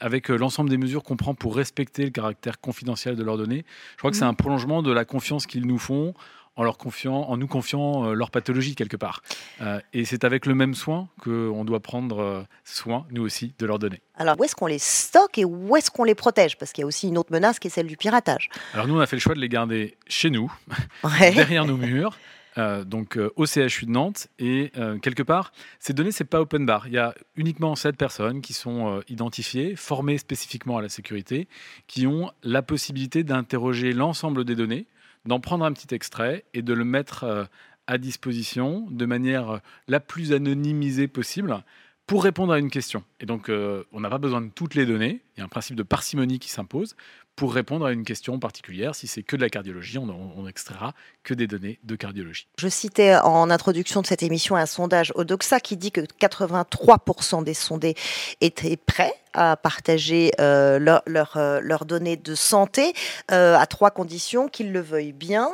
avec 0.00 0.28
l'ensemble 0.28 0.68
des 0.68 0.76
mesures 0.76 1.02
qu'on 1.02 1.16
prend 1.16 1.34
pour 1.34 1.56
respecter 1.56 2.04
le 2.04 2.10
caractère 2.10 2.60
confidentiel 2.60 3.16
de 3.16 3.24
leurs 3.24 3.38
données, 3.38 3.64
je 3.92 3.96
crois 3.96 4.10
que 4.10 4.16
mmh. 4.16 4.20
c'est 4.20 4.26
un 4.26 4.34
prolongement 4.34 4.82
de 4.82 4.92
la 4.92 5.06
confiance 5.06 5.46
qu'ils 5.46 5.66
nous 5.66 5.78
font 5.78 6.12
en, 6.56 6.64
leur 6.64 6.78
confiant, 6.78 7.22
en 7.22 7.36
nous 7.36 7.46
confiant 7.46 8.06
euh, 8.06 8.14
leur 8.14 8.30
pathologie 8.30 8.74
quelque 8.74 8.96
part. 8.96 9.22
Euh, 9.60 9.80
et 9.92 10.04
c'est 10.04 10.24
avec 10.24 10.46
le 10.46 10.54
même 10.54 10.74
soin 10.74 11.08
qu'on 11.22 11.64
doit 11.64 11.80
prendre 11.80 12.18
euh, 12.20 12.42
soin, 12.64 13.06
nous 13.10 13.22
aussi, 13.22 13.54
de 13.58 13.66
leurs 13.66 13.78
données. 13.78 14.00
Alors, 14.16 14.38
où 14.38 14.44
est-ce 14.44 14.56
qu'on 14.56 14.66
les 14.66 14.78
stocke 14.78 15.38
et 15.38 15.44
où 15.44 15.76
est-ce 15.76 15.90
qu'on 15.90 16.04
les 16.04 16.14
protège? 16.14 16.56
Parce 16.58 16.72
qu'il 16.72 16.82
y 16.82 16.84
a 16.84 16.86
aussi 16.86 17.08
une 17.08 17.18
autre 17.18 17.32
menace 17.32 17.58
qui 17.58 17.68
est 17.68 17.70
celle 17.70 17.86
du 17.86 17.96
piratage. 17.96 18.48
Alors, 18.74 18.86
nous, 18.86 18.96
on 18.96 19.00
a 19.00 19.06
fait 19.06 19.16
le 19.16 19.20
choix 19.20 19.34
de 19.34 19.40
les 19.40 19.48
garder 19.48 19.96
chez 20.06 20.30
nous, 20.30 20.52
ouais. 21.04 21.32
derrière 21.32 21.64
nos 21.64 21.76
murs. 21.76 22.16
Euh, 22.58 22.84
donc 22.84 23.18
euh, 23.18 23.30
au 23.36 23.44
CHU 23.44 23.84
de 23.84 23.90
Nantes. 23.90 24.28
Et 24.38 24.72
euh, 24.78 24.98
quelque 24.98 25.22
part, 25.22 25.52
ces 25.78 25.92
données, 25.92 26.12
c'est 26.12 26.24
pas 26.24 26.40
open 26.40 26.64
bar. 26.64 26.86
Il 26.86 26.94
y 26.94 26.98
a 26.98 27.14
uniquement 27.36 27.74
7 27.76 27.96
personnes 27.96 28.40
qui 28.40 28.54
sont 28.54 29.02
identifiées, 29.08 29.76
formées 29.76 30.18
spécifiquement 30.18 30.78
à 30.78 30.82
la 30.82 30.88
sécurité, 30.88 31.48
qui 31.86 32.06
ont 32.06 32.30
la 32.42 32.62
possibilité 32.62 33.24
d'interroger 33.24 33.92
l'ensemble 33.92 34.44
des 34.44 34.54
données 34.54 34.86
d'en 35.26 35.40
prendre 35.40 35.64
un 35.64 35.72
petit 35.72 35.94
extrait 35.94 36.44
et 36.54 36.62
de 36.62 36.72
le 36.72 36.84
mettre 36.84 37.24
euh, 37.24 37.44
à 37.86 37.98
disposition 37.98 38.86
de 38.90 39.06
manière 39.06 39.50
euh, 39.50 39.58
la 39.88 40.00
plus 40.00 40.32
anonymisée 40.32 41.08
possible 41.08 41.62
pour 42.06 42.22
répondre 42.22 42.52
à 42.52 42.58
une 42.58 42.70
question. 42.70 43.02
Et 43.20 43.26
donc, 43.26 43.48
euh, 43.48 43.84
on 43.92 44.00
n'a 44.00 44.08
pas 44.08 44.18
besoin 44.18 44.40
de 44.40 44.48
toutes 44.48 44.74
les 44.74 44.86
données. 44.86 45.22
Il 45.36 45.40
y 45.40 45.42
a 45.42 45.44
un 45.44 45.48
principe 45.48 45.74
de 45.74 45.82
parcimonie 45.82 46.38
qui 46.38 46.48
s'impose 46.48 46.96
pour 47.34 47.52
répondre 47.52 47.84
à 47.84 47.92
une 47.92 48.04
question 48.04 48.38
particulière. 48.38 48.94
Si 48.94 49.08
c'est 49.08 49.22
que 49.22 49.36
de 49.36 49.42
la 49.42 49.50
cardiologie, 49.50 49.98
on, 49.98 50.08
on 50.08 50.46
extraira 50.46 50.94
que 51.22 51.34
des 51.34 51.46
données 51.46 51.78
de 51.82 51.96
cardiologie. 51.96 52.46
Je 52.58 52.68
citais 52.68 53.16
en 53.16 53.50
introduction 53.50 54.02
de 54.02 54.06
cette 54.06 54.22
émission 54.22 54.56
un 54.56 54.66
sondage 54.66 55.12
Odoxa 55.16 55.60
qui 55.60 55.76
dit 55.76 55.92
que 55.92 56.00
83% 56.00 57.44
des 57.44 57.54
sondés 57.54 57.94
étaient 58.40 58.76
prêts 58.76 59.12
à 59.36 59.56
partager 59.56 60.32
euh, 60.40 60.78
leurs 61.06 61.36
euh, 61.36 61.60
leur 61.62 61.84
données 61.84 62.16
de 62.16 62.34
santé 62.34 62.94
euh, 63.30 63.56
à 63.56 63.66
trois 63.66 63.90
conditions 63.90 64.48
qu'ils 64.48 64.72
le 64.72 64.80
veuillent 64.80 65.12
bien 65.12 65.50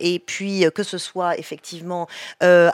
et 0.00 0.18
puis 0.18 0.64
que 0.74 0.82
ce 0.82 0.98
soit 0.98 1.38
effectivement 1.38 2.08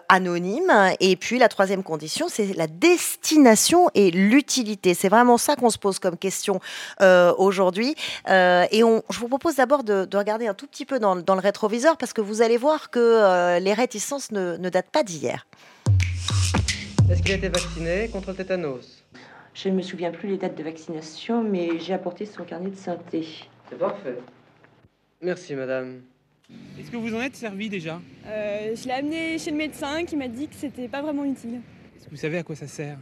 anonyme. 0.08 0.72
Et 1.00 1.16
puis 1.16 1.38
la 1.38 1.48
troisième 1.48 1.82
condition 1.82 2.28
c'est 2.28 2.56
la 2.56 2.66
destination 2.66 3.90
et 3.94 4.10
l'utilité. 4.10 4.94
C'est 4.94 5.08
vraiment 5.08 5.36
ça 5.36 5.56
qu'on 5.56 5.70
se 5.70 5.78
pose 5.78 5.98
comme 5.98 6.16
question 6.16 6.60
aujourd'hui. 7.36 7.94
Et 8.28 8.84
on, 8.84 9.02
je 9.10 9.18
vous 9.18 9.28
propose 9.28 9.56
d'abord 9.56 9.84
de, 9.84 10.04
de, 10.04 10.16
regarder 10.16 10.46
un 10.46 10.54
tout 10.54 10.66
petit 10.66 10.86
peu 10.86 10.98
dans, 10.98 11.16
dans, 11.16 11.34
le 11.34 11.40
rétroviseur 11.40 11.96
parce 11.96 12.12
que 12.12 12.20
vous 12.20 12.40
allez 12.40 12.56
voir 12.56 12.90
que 12.90 13.58
les 13.58 13.74
réticences 13.74 14.32
ne, 14.32 14.56
ne 14.56 14.68
datent 14.70 14.90
pas 14.90 15.02
d'hier. 15.02 15.46
Est-ce 17.10 17.22
qu'il 17.22 17.32
a 17.32 17.36
été 17.36 17.48
vacciné 17.48 18.08
contre 18.08 18.30
le 18.30 18.36
tétanos? 18.36 19.01
Je 19.54 19.68
ne 19.68 19.75
me 19.75 19.82
souviens 19.82 20.11
plus 20.11 20.28
les 20.28 20.37
dates 20.38 20.56
de 20.56 20.62
vaccination, 20.62 21.42
mais 21.42 21.78
j'ai 21.78 21.92
apporté 21.92 22.26
son 22.26 22.44
carnet 22.44 22.71
de 22.71 22.76
santé. 22.76 23.26
C'est 23.68 23.78
parfait. 23.78 24.16
Merci, 25.21 25.54
madame. 25.54 26.00
Est-ce 26.78 26.90
que 26.90 26.97
vous 26.97 27.14
en 27.14 27.21
êtes 27.21 27.37
servi 27.37 27.68
déjà 27.68 28.00
euh, 28.26 28.75
Je 28.75 28.85
l'ai 28.85 28.92
amené 28.92 29.38
chez 29.38 29.50
le 29.50 29.56
médecin 29.56 30.04
qui 30.04 30.16
m'a 30.16 30.28
dit 30.28 30.49
que 30.49 30.54
c'était 30.54 30.88
pas 30.88 31.02
vraiment 31.02 31.25
utile. 31.25 31.61
Est-ce 31.97 32.06
que 32.06 32.11
vous 32.11 32.16
savez 32.16 32.38
à 32.38 32.42
quoi 32.42 32.56
ça 32.56 32.66
sert 32.66 32.99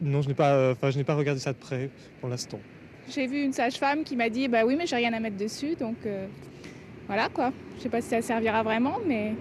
Non, 0.00 0.22
je 0.22 0.28
n'ai 0.28 0.34
pas, 0.34 0.72
enfin, 0.72 0.90
je 0.90 0.98
n'ai 0.98 1.04
pas 1.04 1.14
regardé 1.14 1.40
ça 1.40 1.52
de 1.52 1.58
près 1.58 1.90
pour 2.20 2.28
l'instant. 2.28 2.60
J'ai 3.08 3.26
vu 3.26 3.42
une 3.42 3.52
sage-femme 3.52 4.04
qui 4.04 4.16
m'a 4.16 4.28
dit 4.28 4.48
bah 4.48 4.64
oui, 4.64 4.76
mais 4.76 4.86
j'ai 4.86 4.96
rien 4.96 5.12
à 5.12 5.20
mettre 5.20 5.36
dessus, 5.36 5.74
donc 5.74 5.96
euh, 6.06 6.26
voilà 7.06 7.28
quoi. 7.28 7.52
Je 7.76 7.82
sais 7.82 7.88
pas 7.88 8.00
si 8.00 8.08
ça 8.08 8.22
servira 8.22 8.62
vraiment, 8.62 8.98
mais 9.04 9.34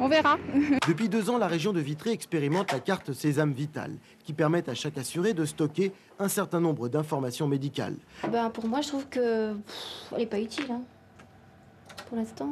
on 0.00 0.08
verra. 0.08 0.36
Depuis 0.88 1.08
deux 1.08 1.30
ans, 1.30 1.38
la 1.38 1.46
région 1.46 1.72
de 1.72 1.80
Vitré 1.80 2.10
expérimente 2.10 2.72
la 2.72 2.80
carte 2.80 3.12
Sésame 3.12 3.52
Vital, 3.52 3.92
qui 4.24 4.32
permet 4.32 4.68
à 4.68 4.74
chaque 4.74 4.98
assuré 4.98 5.34
de 5.34 5.44
stocker 5.44 5.92
un 6.18 6.28
certain 6.28 6.60
nombre 6.60 6.88
d'informations 6.88 7.46
médicales. 7.46 7.96
Ben, 8.30 8.50
pour 8.50 8.66
moi, 8.66 8.80
je 8.80 8.88
trouve 8.88 9.06
que 9.08 9.52
pff, 9.52 10.12
elle 10.12 10.18
n'est 10.18 10.26
pas 10.26 10.40
utile. 10.40 10.66
Hein. 10.70 10.80
Pour 12.08 12.16
l'instant, 12.16 12.48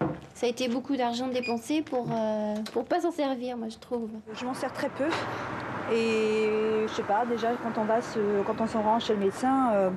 euh... 0.00 0.06
ça 0.34 0.46
a 0.46 0.48
été 0.48 0.68
beaucoup 0.68 0.96
d'argent 0.96 1.28
dépensé 1.28 1.82
pour 1.82 2.08
euh, 2.12 2.54
pour 2.72 2.84
pas 2.84 3.00
s'en 3.00 3.12
servir, 3.12 3.56
moi 3.56 3.68
je 3.68 3.78
trouve. 3.78 4.10
Je 4.34 4.44
m'en 4.44 4.54
sers 4.54 4.72
très 4.72 4.90
peu. 4.90 5.08
Et 5.92 6.48
je 6.86 6.92
sais 6.92 7.04
pas, 7.04 7.24
déjà 7.24 7.52
quand 7.62 7.80
on 7.80 7.84
va 7.84 8.02
se, 8.02 8.42
quand 8.44 8.60
on 8.60 8.66
s'en 8.66 8.82
rend 8.82 8.98
chez 8.98 9.14
le 9.14 9.20
médecin. 9.20 9.70
Euh 9.72 9.90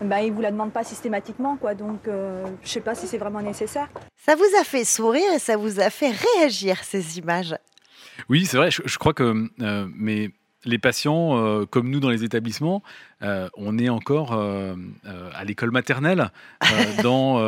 ben, 0.00 0.18
ils 0.18 0.30
ne 0.30 0.34
vous 0.34 0.40
la 0.40 0.50
demandent 0.50 0.72
pas 0.72 0.84
systématiquement. 0.84 1.56
Quoi. 1.56 1.74
Donc, 1.74 2.08
euh, 2.08 2.44
je 2.62 2.68
ne 2.68 2.72
sais 2.72 2.80
pas 2.80 2.94
si 2.94 3.06
c'est 3.06 3.18
vraiment 3.18 3.42
nécessaire. 3.42 3.88
Ça 4.16 4.34
vous 4.34 4.48
a 4.60 4.64
fait 4.64 4.84
sourire 4.84 5.32
et 5.34 5.38
ça 5.38 5.56
vous 5.56 5.80
a 5.80 5.90
fait 5.90 6.12
réagir, 6.36 6.82
ces 6.84 7.18
images? 7.18 7.56
Oui, 8.28 8.46
c'est 8.46 8.56
vrai. 8.56 8.70
Je, 8.70 8.82
je, 8.84 8.98
crois 8.98 9.14
que 9.14 9.48
euh, 9.60 9.86
mais 9.94 10.30
les 10.64 10.78
patients, 10.78 11.36
euh, 11.36 11.66
comme 11.66 11.90
nous 11.90 12.00
dans 12.00 12.10
les 12.10 12.24
établissements, 12.24 12.82
euh, 13.22 13.48
on 13.56 13.78
est 13.78 13.88
encore 13.88 14.32
euh, 14.32 14.74
à 15.34 15.44
l'école 15.44 15.70
maternelle 15.70 16.30
dans 17.02 17.38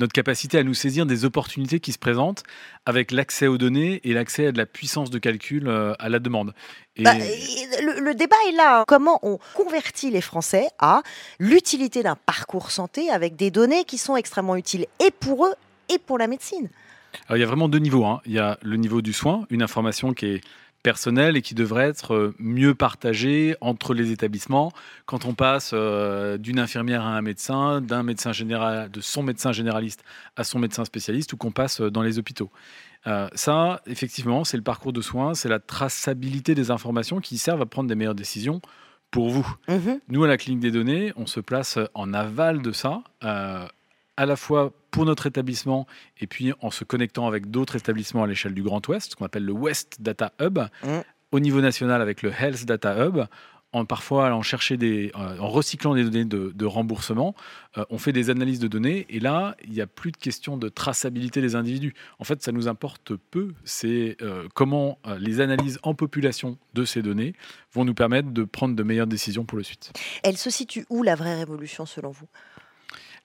notre 0.00 0.12
capacité 0.12 0.58
à 0.58 0.62
nous 0.62 0.74
saisir 0.74 1.06
des 1.06 1.24
opportunités 1.24 1.80
qui 1.80 1.92
se 1.92 1.98
présentent 1.98 2.42
avec 2.86 3.12
l'accès 3.12 3.46
aux 3.46 3.58
données 3.58 4.00
et 4.04 4.12
l'accès 4.12 4.46
à 4.46 4.52
de 4.52 4.58
la 4.58 4.66
puissance 4.66 5.10
de 5.10 5.18
calcul 5.18 5.68
euh, 5.68 5.92
à 5.98 6.08
la 6.08 6.18
demande. 6.18 6.52
Et... 6.96 7.04
Bah, 7.04 7.14
le, 7.14 8.00
le, 8.00 8.14
débat 8.14 8.36
est 8.48 8.56
là. 8.56 8.84
Comment 8.86 9.20
on 9.22 9.38
convertit 9.54 10.10
les 10.10 10.20
Français 10.20 10.66
à 10.78 11.02
l'utilité 11.38 12.02
d'un 12.02 12.16
parcours 12.16 12.70
santé 12.70 13.10
avec 13.10 13.36
des 13.36 13.50
données 13.50 13.84
qui 13.84 13.98
sont 13.98 14.16
extrêmement 14.16 14.56
utiles 14.56 14.86
et 14.98 15.10
pour 15.10 15.46
eux 15.46 15.54
et 15.88 15.98
pour 15.98 16.18
la 16.18 16.26
médecine? 16.26 16.68
Alors, 17.28 17.36
il 17.36 17.40
y 17.40 17.44
a 17.44 17.46
vraiment 17.46 17.68
deux 17.68 17.78
niveaux. 17.78 18.04
Hein. 18.04 18.20
Il 18.26 18.32
y 18.32 18.38
a 18.38 18.58
le 18.62 18.76
niveau 18.76 19.02
du 19.02 19.12
soin, 19.12 19.46
une 19.50 19.62
information 19.62 20.12
qui 20.12 20.26
est 20.26 20.40
personnel 20.82 21.36
et 21.36 21.42
qui 21.42 21.54
devrait 21.54 21.88
être 21.88 22.14
euh, 22.14 22.34
mieux 22.38 22.74
partagé 22.74 23.56
entre 23.60 23.94
les 23.94 24.10
établissements 24.10 24.72
quand 25.06 25.24
on 25.24 25.34
passe 25.34 25.72
euh, 25.74 26.38
d'une 26.38 26.58
infirmière 26.58 27.02
à 27.02 27.16
un 27.16 27.22
médecin, 27.22 27.80
d'un 27.80 28.02
médecin 28.02 28.32
général, 28.32 28.90
de 28.90 29.00
son 29.00 29.22
médecin 29.22 29.52
généraliste 29.52 30.02
à 30.36 30.44
son 30.44 30.58
médecin 30.58 30.84
spécialiste 30.84 31.32
ou 31.32 31.36
qu'on 31.36 31.52
passe 31.52 31.80
euh, 31.80 31.90
dans 31.90 32.02
les 32.02 32.18
hôpitaux. 32.18 32.50
Euh, 33.06 33.28
ça, 33.34 33.80
effectivement, 33.86 34.44
c'est 34.44 34.56
le 34.56 34.62
parcours 34.62 34.92
de 34.92 35.00
soins, 35.00 35.34
c'est 35.34 35.48
la 35.48 35.58
traçabilité 35.58 36.54
des 36.54 36.70
informations 36.70 37.20
qui 37.20 37.38
servent 37.38 37.62
à 37.62 37.66
prendre 37.66 37.88
des 37.88 37.94
meilleures 37.94 38.14
décisions 38.14 38.60
pour 39.10 39.30
vous. 39.30 39.56
Mmh. 39.68 39.74
Nous, 40.08 40.24
à 40.24 40.28
la 40.28 40.36
clinique 40.36 40.60
des 40.60 40.70
données, 40.70 41.12
on 41.16 41.26
se 41.26 41.40
place 41.40 41.78
en 41.94 42.12
aval 42.12 42.62
de 42.62 42.72
ça. 42.72 43.02
Euh, 43.24 43.66
à 44.16 44.26
la 44.26 44.36
fois 44.36 44.72
pour 44.90 45.04
notre 45.04 45.26
établissement 45.26 45.86
et 46.20 46.26
puis 46.26 46.52
en 46.60 46.70
se 46.70 46.84
connectant 46.84 47.26
avec 47.26 47.50
d'autres 47.50 47.76
établissements 47.76 48.24
à 48.24 48.26
l'échelle 48.26 48.54
du 48.54 48.62
Grand 48.62 48.86
Ouest, 48.88 49.12
ce 49.12 49.16
qu'on 49.16 49.24
appelle 49.24 49.44
le 49.44 49.52
West 49.52 49.96
Data 50.00 50.32
Hub, 50.40 50.58
mmh. 50.58 50.88
au 51.32 51.40
niveau 51.40 51.60
national 51.60 52.02
avec 52.02 52.22
le 52.22 52.32
Health 52.32 52.64
Data 52.64 53.06
Hub, 53.06 53.24
en 53.72 53.84
parfois 53.84 54.26
allant 54.26 54.42
chercher 54.42 54.76
des, 54.76 55.12
euh, 55.16 55.38
en 55.38 55.48
recyclant 55.48 55.94
des 55.94 56.04
données 56.04 56.24
de, 56.24 56.52
de 56.54 56.66
remboursement, 56.66 57.34
euh, 57.78 57.84
on 57.90 57.98
fait 57.98 58.12
des 58.12 58.30
analyses 58.30 58.58
de 58.58 58.68
données 58.68 59.06
et 59.08 59.20
là, 59.20 59.56
il 59.64 59.70
n'y 59.70 59.80
a 59.80 59.86
plus 59.86 60.10
de 60.10 60.16
question 60.16 60.56
de 60.56 60.68
traçabilité 60.68 61.40
des 61.40 61.54
individus. 61.54 61.94
En 62.18 62.24
fait, 62.24 62.42
ça 62.42 62.52
nous 62.52 62.68
importe 62.68 63.12
peu. 63.30 63.54
C'est 63.64 64.16
euh, 64.22 64.48
comment 64.54 64.98
euh, 65.06 65.18
les 65.18 65.40
analyses 65.40 65.78
en 65.82 65.94
population 65.94 66.58
de 66.74 66.84
ces 66.84 67.02
données 67.02 67.34
vont 67.72 67.84
nous 67.84 67.94
permettre 67.94 68.30
de 68.30 68.44
prendre 68.44 68.74
de 68.74 68.82
meilleures 68.82 69.06
décisions 69.06 69.44
pour 69.44 69.58
le 69.58 69.64
suite. 69.64 69.92
Elle 70.24 70.36
se 70.36 70.50
situe 70.50 70.84
où 70.90 71.02
la 71.02 71.14
vraie 71.14 71.36
révolution 71.36 71.86
selon 71.86 72.10
vous? 72.10 72.26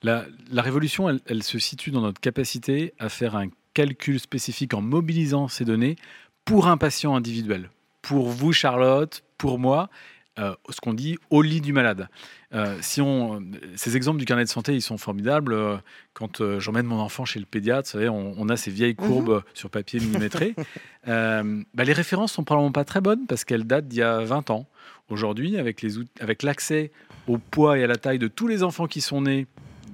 La, 0.02 0.24
la, 0.50 0.62
révolution, 0.62 1.08
elle, 1.08 1.20
elle 1.26 1.42
se 1.42 1.58
situe 1.58 1.90
dans 1.90 2.00
notre 2.00 2.20
capacité 2.20 2.94
à 2.98 3.08
faire 3.08 3.36
un 3.36 3.48
calcul 3.74 4.20
spécifique 4.20 4.74
en 4.74 4.80
mobilisant 4.80 5.48
ces 5.48 5.64
données 5.64 5.96
pour 6.44 6.68
un 6.68 6.76
patient 6.76 7.14
individuel. 7.16 7.70
Pour 8.02 8.28
vous, 8.28 8.52
Charlotte, 8.52 9.22
pour 9.36 9.58
moi, 9.58 9.90
euh, 10.38 10.54
ce 10.68 10.80
qu'on 10.80 10.92
dit 10.94 11.16
au 11.30 11.40
lit 11.40 11.60
du 11.62 11.72
malade. 11.72 12.08
Euh, 12.54 12.76
si 12.82 13.00
on, 13.00 13.42
ces 13.74 13.96
exemples 13.96 14.18
du 14.18 14.26
carnet 14.26 14.44
de 14.44 14.48
santé, 14.48 14.74
ils 14.74 14.82
sont 14.82 14.98
formidables. 14.98 15.54
Euh, 15.54 15.76
quand 16.12 16.58
j'emmène 16.58 16.86
mon 16.86 17.00
enfant 17.00 17.24
chez 17.24 17.40
le 17.40 17.46
pédiatre, 17.46 17.88
vous 17.88 17.92
savez, 17.92 18.08
on, 18.08 18.34
on 18.36 18.48
a 18.50 18.56
ces 18.56 18.70
vieilles 18.70 18.96
Mhm. 18.98 19.06
courbes 19.08 19.42
sur 19.54 19.70
papier 19.70 20.00
millimétrées. 20.00 20.54
Euh, 21.08 21.62
bah, 21.72 21.84
les 21.84 21.92
références 21.92 22.32
sont 22.32 22.42
probablement 22.42 22.72
pas 22.72 22.84
très 22.84 23.00
bonnes 23.00 23.26
parce 23.28 23.44
qu'elles 23.44 23.62
datent 23.62 23.86
d'il 23.86 24.00
y 24.00 24.02
a 24.02 24.24
20 24.24 24.50
ans. 24.50 24.66
Aujourd'hui, 25.08 25.56
avec 25.56 26.42
l'accès 26.42 26.90
au 27.28 27.38
poids 27.38 27.78
et 27.78 27.84
à 27.84 27.86
la 27.86 27.94
taille 27.94 28.18
de 28.18 28.26
tous 28.26 28.48
les 28.48 28.64
enfants 28.64 28.88
qui 28.88 29.00
sont 29.00 29.20
nés 29.22 29.46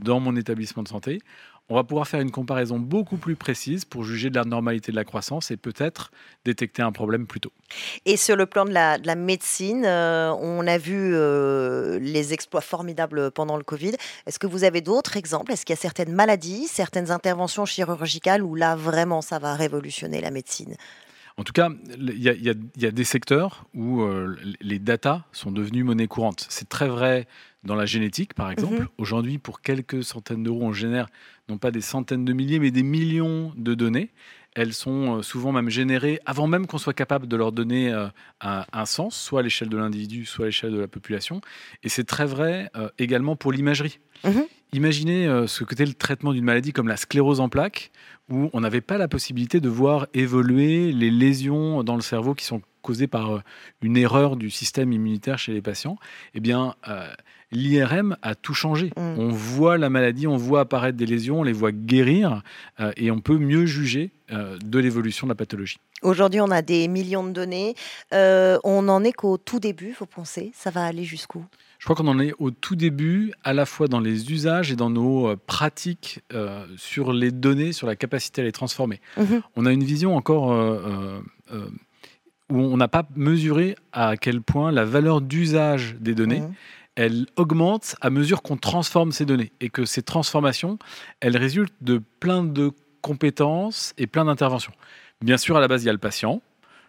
dans 0.02 0.20
mon 0.20 0.36
établissement 0.36 0.82
de 0.82 0.88
santé, 0.88 1.20
on 1.68 1.74
va 1.76 1.84
pouvoir 1.84 2.08
faire 2.08 2.20
une 2.20 2.32
comparaison 2.32 2.78
beaucoup 2.78 3.16
plus 3.16 3.36
précise 3.36 3.84
pour 3.84 4.04
juger 4.04 4.30
de 4.30 4.36
la 4.36 4.44
normalité 4.44 4.90
de 4.92 4.96
la 4.96 5.04
croissance 5.04 5.50
et 5.50 5.56
peut-être 5.56 6.10
détecter 6.44 6.82
un 6.82 6.92
problème 6.92 7.26
plus 7.26 7.40
tôt. 7.40 7.52
Et 8.04 8.16
sur 8.16 8.36
le 8.36 8.46
plan 8.46 8.64
de 8.64 8.72
la, 8.72 8.98
de 8.98 9.06
la 9.06 9.14
médecine, 9.14 9.84
euh, 9.86 10.32
on 10.40 10.66
a 10.66 10.76
vu 10.76 11.14
euh, 11.14 11.98
les 12.00 12.34
exploits 12.34 12.60
formidables 12.60 13.30
pendant 13.30 13.56
le 13.56 13.62
Covid. 13.62 13.92
Est-ce 14.26 14.38
que 14.38 14.46
vous 14.46 14.64
avez 14.64 14.80
d'autres 14.80 15.16
exemples? 15.16 15.52
Est-ce 15.52 15.64
qu'il 15.64 15.72
y 15.74 15.78
a 15.78 15.80
certaines 15.80 16.12
maladies, 16.12 16.66
certaines 16.66 17.10
interventions 17.10 17.64
chirurgicales 17.64 18.42
où 18.42 18.54
là, 18.54 18.74
vraiment, 18.76 19.22
ça 19.22 19.38
va 19.38 19.54
révolutionner 19.54 20.20
la 20.20 20.30
médecine? 20.30 20.74
En 21.38 21.44
tout 21.44 21.54
cas, 21.54 21.70
il 21.96 22.22
y, 22.22 22.28
a- 22.28 22.34
y 22.34 22.54
y 22.76 22.92
des 22.92 23.04
secteurs 23.04 23.64
où 23.74 24.02
euh, 24.02 24.36
les 24.60 24.78
datas 24.78 25.22
sont 25.32 25.50
devenues 25.50 25.84
monnaie 25.84 26.06
courante. 26.08 26.44
C'est 26.50 26.68
très 26.68 26.88
vrai 26.88 27.26
dans 27.64 27.74
la 27.74 27.86
génétique, 27.86 28.34
par 28.34 28.50
exemple. 28.50 28.80
Mhm. 28.80 28.88
Aujourd'hui, 28.98 29.38
pour 29.38 29.60
quelques 29.60 30.02
centaines 30.02 30.42
d'euros, 30.42 30.62
on 30.62 30.72
génère 30.72 31.06
non 31.48 31.58
pas 31.58 31.70
des 31.70 31.80
centaines 31.80 32.24
de 32.24 32.32
milliers, 32.32 32.58
mais 32.58 32.70
des 32.70 32.82
millions 32.82 33.52
de 33.56 33.74
données. 33.74 34.10
Elles 34.54 34.74
sont 34.74 35.18
euh, 35.18 35.22
souvent 35.22 35.50
même 35.50 35.70
générées 35.70 36.20
avant 36.26 36.46
même 36.46 36.66
qu'on 36.66 36.78
soit 36.78 36.92
capable 36.92 37.26
de 37.26 37.36
leur 37.36 37.52
donner 37.52 37.90
euh, 37.90 38.08
un, 38.40 38.64
un 38.72 38.84
sens, 38.84 39.16
soit 39.16 39.40
à 39.40 39.42
l'échelle 39.42 39.70
de 39.70 39.76
l'individu, 39.78 40.26
soit 40.26 40.44
à 40.44 40.48
l'échelle 40.48 40.72
de 40.72 40.78
la 40.78 40.88
population. 40.88 41.40
Et 41.82 41.88
c'est 41.88 42.04
très 42.04 42.26
vrai 42.26 42.70
euh, 42.76 42.88
également 42.98 43.34
pour 43.34 43.52
l'imagerie. 43.52 43.98
Mhm. 44.24 44.44
Imaginez 44.74 45.26
euh, 45.26 45.46
ce 45.46 45.64
que 45.64 45.74
était 45.74 45.86
le 45.86 45.94
traitement 45.94 46.32
d'une 46.32 46.44
maladie 46.44 46.72
comme 46.72 46.88
la 46.88 46.96
sclérose 46.96 47.40
en 47.40 47.48
plaques, 47.48 47.92
où 48.28 48.50
on 48.52 48.60
n'avait 48.60 48.80
pas 48.80 48.98
la 48.98 49.08
possibilité 49.08 49.60
de 49.60 49.68
voir 49.68 50.06
évoluer 50.14 50.92
les 50.92 51.10
lésions 51.10 51.82
dans 51.82 51.96
le 51.96 52.02
cerveau 52.02 52.34
qui 52.34 52.44
sont 52.44 52.62
causées 52.82 53.06
par 53.06 53.42
une 53.80 53.96
erreur 53.96 54.36
du 54.36 54.50
système 54.50 54.92
immunitaire 54.92 55.38
chez 55.38 55.52
les 55.52 55.62
patients. 55.62 55.98
Eh 56.34 56.40
bien, 56.40 56.74
l'IRM 57.52 58.16
a 58.22 58.34
tout 58.34 58.54
changé. 58.54 58.92
Mm. 58.96 59.18
On 59.18 59.28
voit 59.28 59.78
la 59.78 59.90
maladie, 59.90 60.26
on 60.26 60.36
voit 60.36 60.60
apparaître 60.60 60.96
des 60.96 61.06
lésions, 61.06 61.40
on 61.40 61.42
les 61.42 61.52
voit 61.52 61.72
guérir, 61.72 62.42
euh, 62.80 62.92
et 62.96 63.10
on 63.10 63.20
peut 63.20 63.38
mieux 63.38 63.66
juger 63.66 64.10
euh, 64.32 64.58
de 64.64 64.78
l'évolution 64.78 65.26
de 65.26 65.32
la 65.32 65.36
pathologie. 65.36 65.78
Aujourd'hui, 66.02 66.40
on 66.40 66.50
a 66.50 66.62
des 66.62 66.88
millions 66.88 67.22
de 67.24 67.30
données. 67.30 67.74
Euh, 68.12 68.58
on 68.64 68.82
n'en 68.82 69.04
est 69.04 69.12
qu'au 69.12 69.36
tout 69.38 69.60
début, 69.60 69.94
vous 69.98 70.06
pensez? 70.06 70.50
Ça 70.54 70.70
va 70.70 70.84
aller 70.84 71.04
jusqu'où? 71.04 71.44
Je 71.78 71.84
crois 71.84 71.96
qu'on 71.96 72.08
en 72.08 72.18
est 72.20 72.32
au 72.38 72.50
tout 72.52 72.76
début, 72.76 73.32
à 73.44 73.52
la 73.52 73.66
fois 73.66 73.88
dans 73.88 74.00
les 74.00 74.30
usages 74.32 74.70
et 74.70 74.76
dans 74.76 74.90
nos 74.90 75.36
pratiques 75.36 76.20
euh, 76.32 76.64
sur 76.76 77.12
les 77.12 77.30
données, 77.32 77.72
sur 77.72 77.86
la 77.86 77.96
capacité 77.96 78.40
à 78.40 78.44
les 78.44 78.52
transformer. 78.52 79.00
Mhm. 79.16 79.42
On 79.56 79.66
a 79.66 79.72
une 79.72 79.82
vision 79.84 80.16
encore 80.16 80.52
euh, 80.52 80.80
euh, 80.86 81.20
euh, 81.52 81.66
où 82.50 82.58
on 82.58 82.76
n'a 82.76 82.86
pas 82.88 83.04
mesuré 83.16 83.74
à 83.92 84.16
quel 84.16 84.42
point 84.42 84.70
la 84.70 84.84
valeur 84.84 85.20
d'usage 85.20 85.96
des 85.98 86.14
données, 86.14 86.40
Mhm. 86.40 86.54
Elle 86.94 87.26
augmente 87.36 87.96
à 88.00 88.10
mesure 88.10 88.42
qu'on 88.42 88.56
transforme 88.56 89.12
ces 89.12 89.24
données 89.24 89.52
et 89.60 89.70
que 89.70 89.84
ces 89.84 90.02
transformations, 90.02 90.78
elles 91.20 91.36
résultent 91.36 91.74
de 91.80 92.02
plein 92.20 92.44
de 92.44 92.72
compétences 93.00 93.94
et 93.98 94.06
plein 94.06 94.24
d'interventions. 94.24 94.72
Bien 95.20 95.36
sûr, 95.36 95.56
à 95.56 95.60
la 95.60 95.68
base, 95.68 95.82
il 95.82 95.86
y 95.86 95.90
a 95.90 95.92
le 95.92 95.98
patient, 95.98 96.42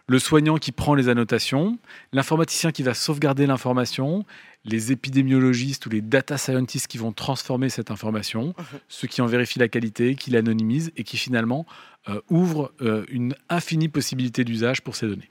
le 0.06 0.18
soignant 0.18 0.58
qui 0.58 0.72
prend 0.72 0.94
les 0.94 1.08
annotations, 1.08 1.78
l'informaticien 2.12 2.72
qui 2.72 2.82
va 2.82 2.94
sauvegarder 2.94 3.46
l'information, 3.46 4.24
les 4.64 4.92
épidémiologistes 4.92 5.86
ou 5.86 5.90
les 5.90 6.02
data 6.02 6.36
scientists 6.36 6.86
qui 6.86 6.98
vont 6.98 7.12
transformer 7.12 7.68
cette 7.68 7.90
information, 7.90 8.54
ceux 8.88 9.08
qui 9.08 9.22
en 9.22 9.26
vérifient 9.26 9.58
la 9.58 9.68
qualité, 9.68 10.14
qui 10.14 10.30
l'anonymisent 10.30 10.92
et 10.96 11.04
qui 11.04 11.16
finalement 11.16 11.64
euh, 12.08 12.20
ouvrent 12.28 12.72
euh, 12.82 13.04
une 13.08 13.34
infinie 13.48 13.88
possibilité 13.88 14.44
d'usage 14.44 14.82
pour 14.82 14.94
ces 14.96 15.06
données. 15.06 15.30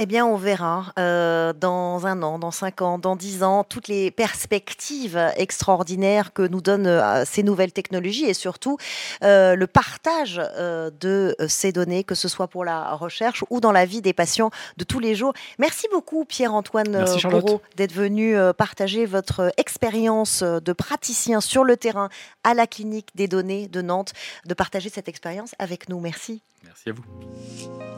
Eh 0.00 0.06
bien, 0.06 0.24
on 0.24 0.36
verra 0.36 0.92
euh, 0.96 1.52
dans 1.52 2.06
un 2.06 2.22
an, 2.22 2.38
dans 2.38 2.52
cinq 2.52 2.82
ans, 2.82 3.00
dans 3.00 3.16
dix 3.16 3.42
ans, 3.42 3.64
toutes 3.64 3.88
les 3.88 4.12
perspectives 4.12 5.18
extraordinaires 5.34 6.32
que 6.32 6.42
nous 6.42 6.60
donnent 6.60 6.86
euh, 6.86 7.24
ces 7.26 7.42
nouvelles 7.42 7.72
technologies 7.72 8.26
et 8.26 8.32
surtout 8.32 8.78
euh, 9.24 9.56
le 9.56 9.66
partage 9.66 10.36
de 10.36 11.34
ces 11.48 11.72
données, 11.72 12.04
que 12.04 12.14
ce 12.14 12.28
soit 12.28 12.46
pour 12.46 12.64
la 12.64 12.94
recherche 12.94 13.44
ou 13.50 13.58
dans 13.60 13.72
la 13.72 13.86
vie 13.86 14.00
des 14.00 14.12
patients 14.12 14.52
de 14.76 14.84
tous 14.84 15.00
les 15.00 15.16
jours. 15.16 15.32
Merci 15.58 15.88
beaucoup, 15.90 16.24
Pierre-Antoine. 16.24 17.04
Bourreau, 17.24 17.60
d'être 17.74 17.92
venu 17.92 18.36
partager 18.56 19.04
votre 19.04 19.52
expérience 19.56 20.44
de 20.44 20.72
praticien 20.72 21.40
sur 21.40 21.64
le 21.64 21.76
terrain 21.76 22.08
à 22.44 22.54
la 22.54 22.68
clinique 22.68 23.08
des 23.16 23.26
données 23.26 23.66
de 23.66 23.82
Nantes, 23.82 24.12
de 24.46 24.54
partager 24.54 24.90
cette 24.90 25.08
expérience 25.08 25.56
avec 25.58 25.88
nous. 25.88 25.98
Merci. 25.98 26.40
Merci 26.62 26.90
à 26.90 26.92
vous. 26.92 27.97